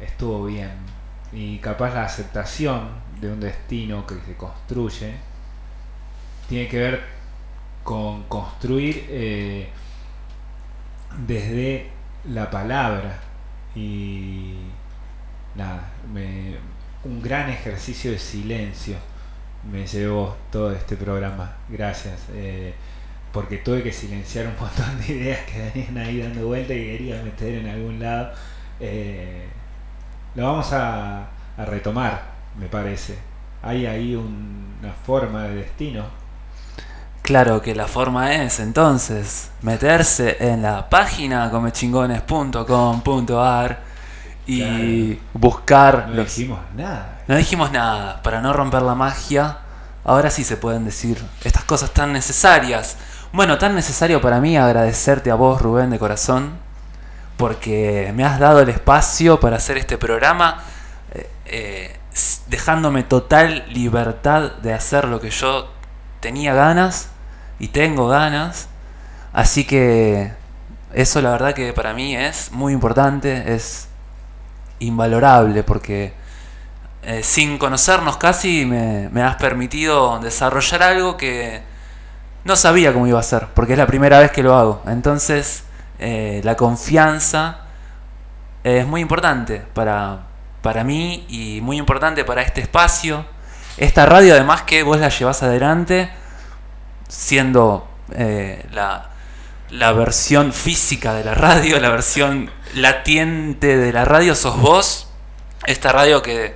estuvo 0.00 0.44
bien. 0.46 0.70
Y 1.32 1.58
capaz 1.58 1.92
la 1.94 2.04
aceptación 2.04 2.88
de 3.20 3.32
un 3.32 3.40
destino 3.40 4.06
que 4.06 4.14
se 4.26 4.36
construye 4.36 5.14
tiene 6.48 6.68
que 6.68 6.78
ver 6.78 7.04
con 7.82 8.24
construir 8.24 9.06
eh, 9.08 9.68
desde 11.26 11.90
la 12.28 12.50
palabra 12.50 13.18
y 13.74 14.54
nada, 15.54 15.90
me- 16.12 16.56
un 17.04 17.20
gran 17.22 17.48
ejercicio 17.50 18.10
de 18.12 18.18
silencio 18.18 18.96
me 19.70 19.86
llevó 19.86 20.36
todo 20.52 20.72
este 20.72 20.96
programa. 20.96 21.52
Gracias. 21.68 22.20
eh, 22.32 22.74
porque 23.32 23.58
tuve 23.58 23.82
que 23.82 23.92
silenciar 23.92 24.46
un 24.46 24.54
montón 24.60 24.98
de 25.00 25.12
ideas 25.12 25.40
que 25.40 25.70
venían 25.74 25.98
ahí 25.98 26.20
dando 26.20 26.46
vuelta 26.46 26.72
y 26.72 26.76
que 26.78 26.92
quería 26.98 27.20
meter 27.22 27.54
en 27.54 27.68
algún 27.68 27.98
lado. 28.00 28.30
Eh, 28.80 29.46
lo 30.36 30.44
vamos 30.44 30.72
a, 30.72 31.26
a 31.56 31.64
retomar, 31.64 32.22
me 32.58 32.66
parece. 32.66 33.16
Hay 33.62 33.86
ahí 33.86 34.14
un- 34.14 34.76
una 34.80 34.92
forma 34.92 35.44
de 35.44 35.54
destino. 35.56 36.04
Claro 37.22 37.60
que 37.62 37.74
la 37.74 37.86
forma 37.88 38.34
es 38.34 38.60
entonces 38.60 39.50
meterse 39.62 40.36
en 40.40 40.60
la 40.62 40.88
página 40.90 41.50
comechingones.com.ar 41.50 43.93
y 44.46 45.18
buscar 45.32 46.08
No 46.08 46.14
los- 46.16 46.26
dijimos 46.36 46.60
nada. 46.76 47.22
No 47.26 47.36
dijimos 47.36 47.72
nada, 47.72 48.22
para 48.22 48.40
no 48.40 48.52
romper 48.52 48.82
la 48.82 48.94
magia. 48.94 49.58
Ahora 50.04 50.30
sí 50.30 50.44
se 50.44 50.56
pueden 50.58 50.84
decir 50.84 51.22
estas 51.42 51.64
cosas 51.64 51.90
tan 51.92 52.12
necesarias. 52.12 52.96
Bueno, 53.32 53.56
tan 53.58 53.74
necesario 53.74 54.20
para 54.20 54.40
mí 54.40 54.56
agradecerte 54.56 55.30
a 55.30 55.34
vos, 55.34 55.60
Rubén, 55.62 55.90
de 55.90 55.98
corazón, 55.98 56.52
porque 57.36 58.12
me 58.14 58.24
has 58.24 58.38
dado 58.38 58.60
el 58.60 58.68
espacio 58.68 59.40
para 59.40 59.56
hacer 59.56 59.78
este 59.78 59.98
programa, 59.98 60.62
eh, 61.14 61.30
eh, 61.46 61.98
dejándome 62.48 63.02
total 63.02 63.64
libertad 63.70 64.52
de 64.62 64.72
hacer 64.74 65.06
lo 65.06 65.20
que 65.20 65.30
yo 65.30 65.68
tenía 66.20 66.54
ganas 66.54 67.08
y 67.58 67.68
tengo 67.68 68.06
ganas. 68.08 68.68
Así 69.32 69.64
que 69.64 70.32
eso 70.92 71.20
la 71.22 71.30
verdad 71.30 71.54
que 71.54 71.72
para 71.72 71.92
mí 71.94 72.14
es 72.14 72.52
muy 72.52 72.72
importante, 72.72 73.54
es 73.54 73.88
invalorable, 74.78 75.62
porque 75.62 76.12
eh, 77.02 77.22
sin 77.22 77.58
conocernos 77.58 78.16
casi 78.16 78.64
me, 78.64 79.22
has 79.22 79.36
permitido 79.36 80.18
desarrollar 80.20 80.82
algo 80.82 81.16
que 81.16 81.62
no 82.44 82.56
sabía 82.56 82.92
cómo 82.92 83.06
iba 83.06 83.20
a 83.20 83.22
ser, 83.22 83.48
porque 83.54 83.72
es 83.72 83.78
la 83.78 83.86
primera 83.86 84.18
vez 84.18 84.30
que 84.30 84.42
lo 84.42 84.54
hago. 84.56 84.82
Entonces, 84.86 85.64
eh, 85.98 86.40
la 86.44 86.56
confianza 86.56 87.60
es 88.62 88.86
muy 88.86 89.00
importante 89.00 89.62
para, 89.74 90.20
para 90.62 90.84
mí 90.84 91.26
y 91.28 91.60
muy 91.60 91.76
importante 91.76 92.24
para 92.24 92.42
este 92.42 92.62
espacio. 92.62 93.26
Esta 93.76 94.06
radio, 94.06 94.34
además, 94.34 94.62
que 94.62 94.82
vos 94.82 94.98
la 94.98 95.08
llevas 95.08 95.42
adelante, 95.42 96.10
siendo 97.08 97.86
eh, 98.12 98.66
la, 98.72 99.10
la 99.70 99.92
versión 99.92 100.52
física 100.52 101.14
de 101.14 101.24
la 101.24 101.34
radio, 101.34 101.80
la 101.80 101.90
versión 101.90 102.50
latiente 102.74 103.76
de 103.76 103.92
la 103.92 104.04
radio, 104.04 104.34
sos 104.34 104.60
vos. 104.60 105.08
Esta 105.66 105.92
radio 105.92 106.22
que, 106.22 106.54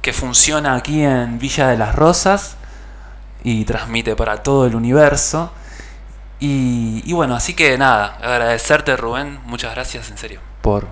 que 0.00 0.12
funciona 0.12 0.74
aquí 0.74 1.02
en 1.02 1.38
Villa 1.38 1.68
de 1.68 1.78
las 1.78 1.94
Rosas 1.94 2.56
y 3.42 3.64
transmite 3.64 4.14
para 4.14 4.42
todo 4.42 4.66
el 4.66 4.74
universo. 4.74 5.52
Y, 6.38 7.02
y 7.04 7.12
bueno, 7.12 7.34
así 7.34 7.54
que 7.54 7.78
nada, 7.78 8.18
agradecerte 8.20 8.96
Rubén, 8.96 9.38
muchas 9.46 9.74
gracias 9.74 10.10
en 10.10 10.18
serio 10.18 10.40
por, 10.62 10.86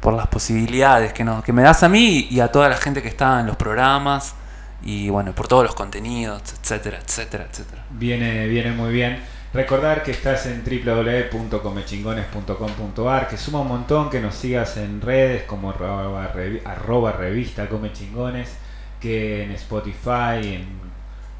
por 0.00 0.12
las 0.12 0.26
posibilidades 0.26 1.14
que, 1.14 1.24
nos, 1.24 1.42
que 1.42 1.52
me 1.54 1.62
das 1.62 1.82
a 1.82 1.88
mí 1.88 2.26
y 2.30 2.40
a 2.40 2.48
toda 2.48 2.68
la 2.68 2.76
gente 2.76 3.00
que 3.00 3.08
está 3.08 3.40
en 3.40 3.46
los 3.46 3.56
programas 3.56 4.34
y 4.82 5.08
bueno, 5.08 5.32
por 5.32 5.48
todos 5.48 5.64
los 5.64 5.74
contenidos, 5.74 6.42
etcétera, 6.60 6.98
etcétera, 6.98 7.46
etcétera. 7.50 7.84
Viene, 7.90 8.46
viene 8.48 8.72
muy 8.72 8.92
bien. 8.92 9.22
Recordar 9.54 10.02
que 10.02 10.12
estás 10.12 10.46
en 10.46 10.64
www.comechingones.com.ar, 10.64 13.28
que 13.28 13.36
suma 13.36 13.60
un 13.60 13.68
montón 13.68 14.08
que 14.08 14.18
nos 14.20 14.34
sigas 14.34 14.78
en 14.78 15.02
redes 15.02 15.42
como 15.42 15.68
arroba, 15.70 16.32
revi- 16.32 16.62
arroba 16.64 17.12
revista 17.12 17.68
Comechingones, 17.68 18.56
que 18.98 19.42
en 19.44 19.50
Spotify, 19.52 20.54
en 20.54 20.64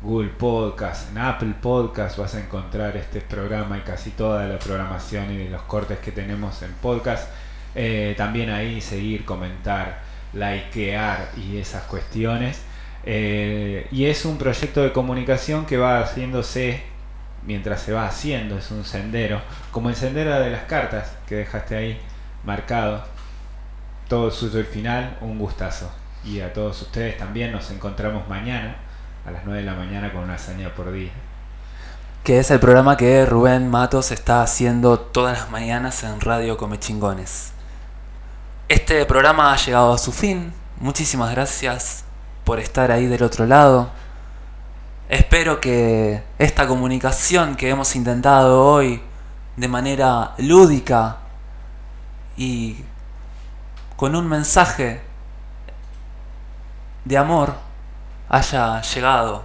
Google 0.02 0.28
Podcast, 0.28 1.10
en 1.10 1.16
Apple 1.18 1.54
Podcast 1.62 2.18
vas 2.18 2.34
a 2.34 2.40
encontrar 2.40 2.98
este 2.98 3.22
programa 3.22 3.78
y 3.78 3.80
casi 3.80 4.10
toda 4.10 4.46
la 4.46 4.58
programación 4.58 5.32
y 5.32 5.48
los 5.48 5.62
cortes 5.62 5.98
que 6.00 6.12
tenemos 6.12 6.60
en 6.62 6.72
podcast. 6.82 7.30
Eh, 7.74 8.12
también 8.18 8.50
ahí 8.50 8.82
seguir, 8.82 9.24
comentar, 9.24 10.02
likear 10.34 11.30
y 11.38 11.56
esas 11.56 11.84
cuestiones. 11.84 12.60
Eh, 13.04 13.86
y 13.90 14.04
es 14.04 14.26
un 14.26 14.36
proyecto 14.36 14.82
de 14.82 14.92
comunicación 14.92 15.64
que 15.64 15.78
va 15.78 16.00
haciéndose 16.00 16.91
mientras 17.46 17.80
se 17.80 17.92
va 17.92 18.06
haciendo, 18.06 18.58
es 18.58 18.70
un 18.70 18.84
sendero, 18.84 19.40
como 19.70 19.88
el 19.88 19.96
sendero 19.96 20.38
de 20.40 20.50
las 20.50 20.64
cartas 20.64 21.12
que 21.26 21.36
dejaste 21.36 21.76
ahí 21.76 22.00
marcado. 22.44 23.04
Todo 24.08 24.30
suyo 24.30 24.58
el 24.58 24.66
final, 24.66 25.16
un 25.20 25.38
gustazo. 25.38 25.90
Y 26.24 26.40
a 26.40 26.52
todos 26.52 26.82
ustedes 26.82 27.18
también 27.18 27.52
nos 27.52 27.70
encontramos 27.70 28.28
mañana 28.28 28.76
a 29.26 29.30
las 29.30 29.44
9 29.44 29.60
de 29.60 29.66
la 29.66 29.74
mañana 29.74 30.12
con 30.12 30.22
una 30.22 30.34
hazaña 30.34 30.74
por 30.74 30.92
día. 30.92 31.10
Que 32.22 32.38
es 32.38 32.50
el 32.50 32.60
programa 32.60 32.96
que 32.96 33.26
Rubén 33.26 33.68
Matos 33.68 34.12
está 34.12 34.42
haciendo 34.42 35.00
todas 35.00 35.38
las 35.38 35.50
mañanas 35.50 36.04
en 36.04 36.20
Radio 36.20 36.56
Comechingones. 36.56 37.52
Este 38.68 39.04
programa 39.06 39.52
ha 39.52 39.56
llegado 39.56 39.92
a 39.92 39.98
su 39.98 40.12
fin. 40.12 40.52
Muchísimas 40.78 41.32
gracias 41.32 42.04
por 42.44 42.60
estar 42.60 42.92
ahí 42.92 43.06
del 43.06 43.22
otro 43.22 43.46
lado. 43.46 43.90
Espero 45.12 45.60
que 45.60 46.22
esta 46.38 46.66
comunicación 46.66 47.54
que 47.54 47.68
hemos 47.68 47.94
intentado 47.96 48.64
hoy 48.64 49.02
de 49.58 49.68
manera 49.68 50.32
lúdica 50.38 51.18
y 52.34 52.82
con 53.98 54.16
un 54.16 54.26
mensaje 54.26 55.02
de 57.04 57.18
amor 57.18 57.56
haya 58.30 58.80
llegado 58.80 59.42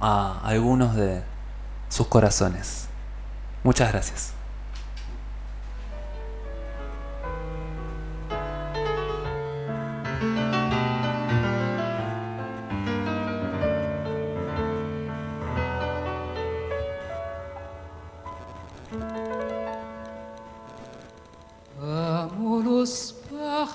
a 0.00 0.38
algunos 0.44 0.94
de 0.94 1.22
sus 1.88 2.08
corazones. 2.08 2.88
Muchas 3.64 3.90
gracias. 3.90 4.35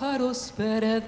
Pájaros 0.01 0.51
perdidos 0.57 1.05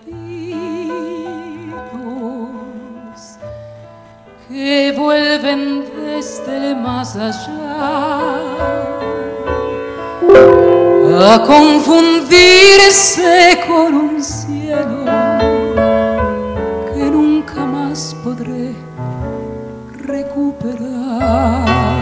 que 4.48 4.94
vuelven 4.96 5.84
desde 5.96 6.76
más 6.76 7.16
allá 7.16 8.36
a 11.32 11.44
confundirse 11.44 13.60
con 13.68 13.96
un 13.96 14.24
cielo 14.24 15.06
que 16.94 17.10
nunca 17.10 17.66
más 17.66 18.16
podré 18.24 18.76
recuperar. 20.06 21.93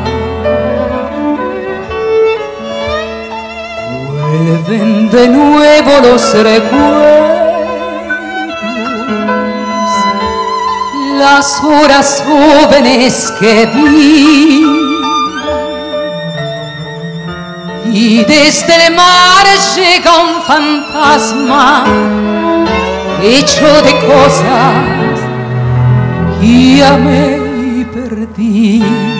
Vuelven 4.51 5.09
de 5.09 5.29
nuevo 5.29 5.91
los 6.03 6.33
recuerdos, 6.33 6.71
las 11.17 11.63
horas 11.63 12.21
jóvenes 12.27 13.33
que 13.39 13.65
vi. 13.73 14.65
Y 17.93 18.25
desde 18.25 18.87
el 18.87 18.93
mar 18.93 19.45
llega 19.77 20.19
un 20.19 20.41
fantasma 20.43 21.85
hecho 23.23 23.67
de 23.83 23.93
cosas 24.05 25.19
que 26.41 26.83
amé 26.83 27.37
y 27.77 27.85
perdí. 27.85 29.10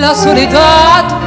La 0.00 0.14
soledad 0.14 1.25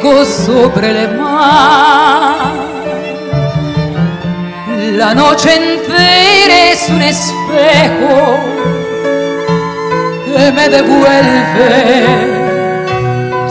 ciegos 0.00 0.28
sobre 0.28 0.90
el 0.90 1.18
mar. 1.18 2.34
La 4.96 5.14
noche 5.14 5.54
entera 5.54 6.72
es 6.72 6.88
un 6.88 7.02
espejo 7.02 8.38
que 10.24 10.52
me 10.52 10.68
devuelve 10.68 12.06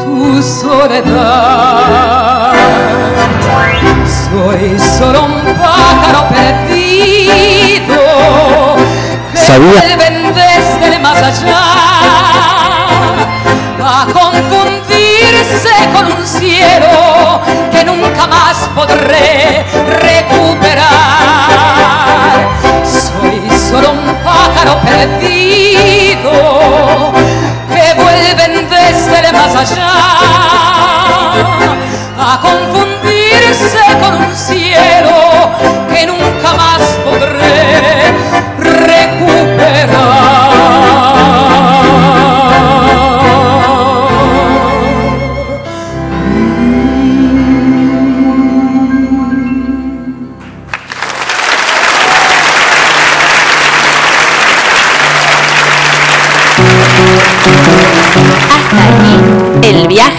tu 0.03 0.41
soledad. 0.41 1.73
Soy 4.29 4.79
solo 4.79 5.25
un 5.25 5.41
pájaro 5.55 6.27
perdido 6.29 7.95
que 9.33 9.57
vuelven 9.59 10.33
desde 10.33 10.95
el 10.95 11.01
más 11.01 11.21
allá 11.21 11.63
a 13.81 14.05
con 15.93 16.11
un 16.11 16.27
cielo 16.27 17.41
que 17.71 17.83
nunca 17.83 18.27
más 18.27 18.55
podré 18.75 19.65
recuperar. 20.01 20.87
Soy 22.83 23.49
solo 23.69 23.91
un 23.91 24.15
pájaro 24.23 24.79
perdido 24.81 26.31
que 27.67 27.93
vuelven 27.95 28.69
desde 28.69 29.27
el 29.27 29.33
más 29.33 29.55
allá 29.55 29.91
a 32.19 32.39
confundirse 32.41 33.79
con 34.01 34.13
un 34.23 34.35
cielo 34.35 35.51
que 35.89 36.05
nunca 36.05 36.53
más 36.53 36.81
podré 37.03 38.13
recuperar. 38.57 39.28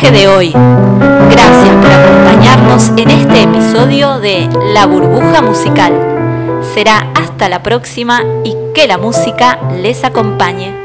De 0.09 0.29
hoy. 0.29 0.51
Gracias 0.51 1.75
por 1.77 1.93
acompañarnos 1.93 2.89
en 2.97 3.11
este 3.11 3.43
episodio 3.43 4.19
de 4.19 4.49
La 4.73 4.87
burbuja 4.87 5.43
musical. 5.43 5.93
Será 6.73 7.07
hasta 7.15 7.51
la 7.51 7.63
próxima 7.63 8.23
y 8.43 8.57
que 8.75 8.87
la 8.87 8.97
música 8.97 9.59
les 9.83 10.03
acompañe. 10.03 10.80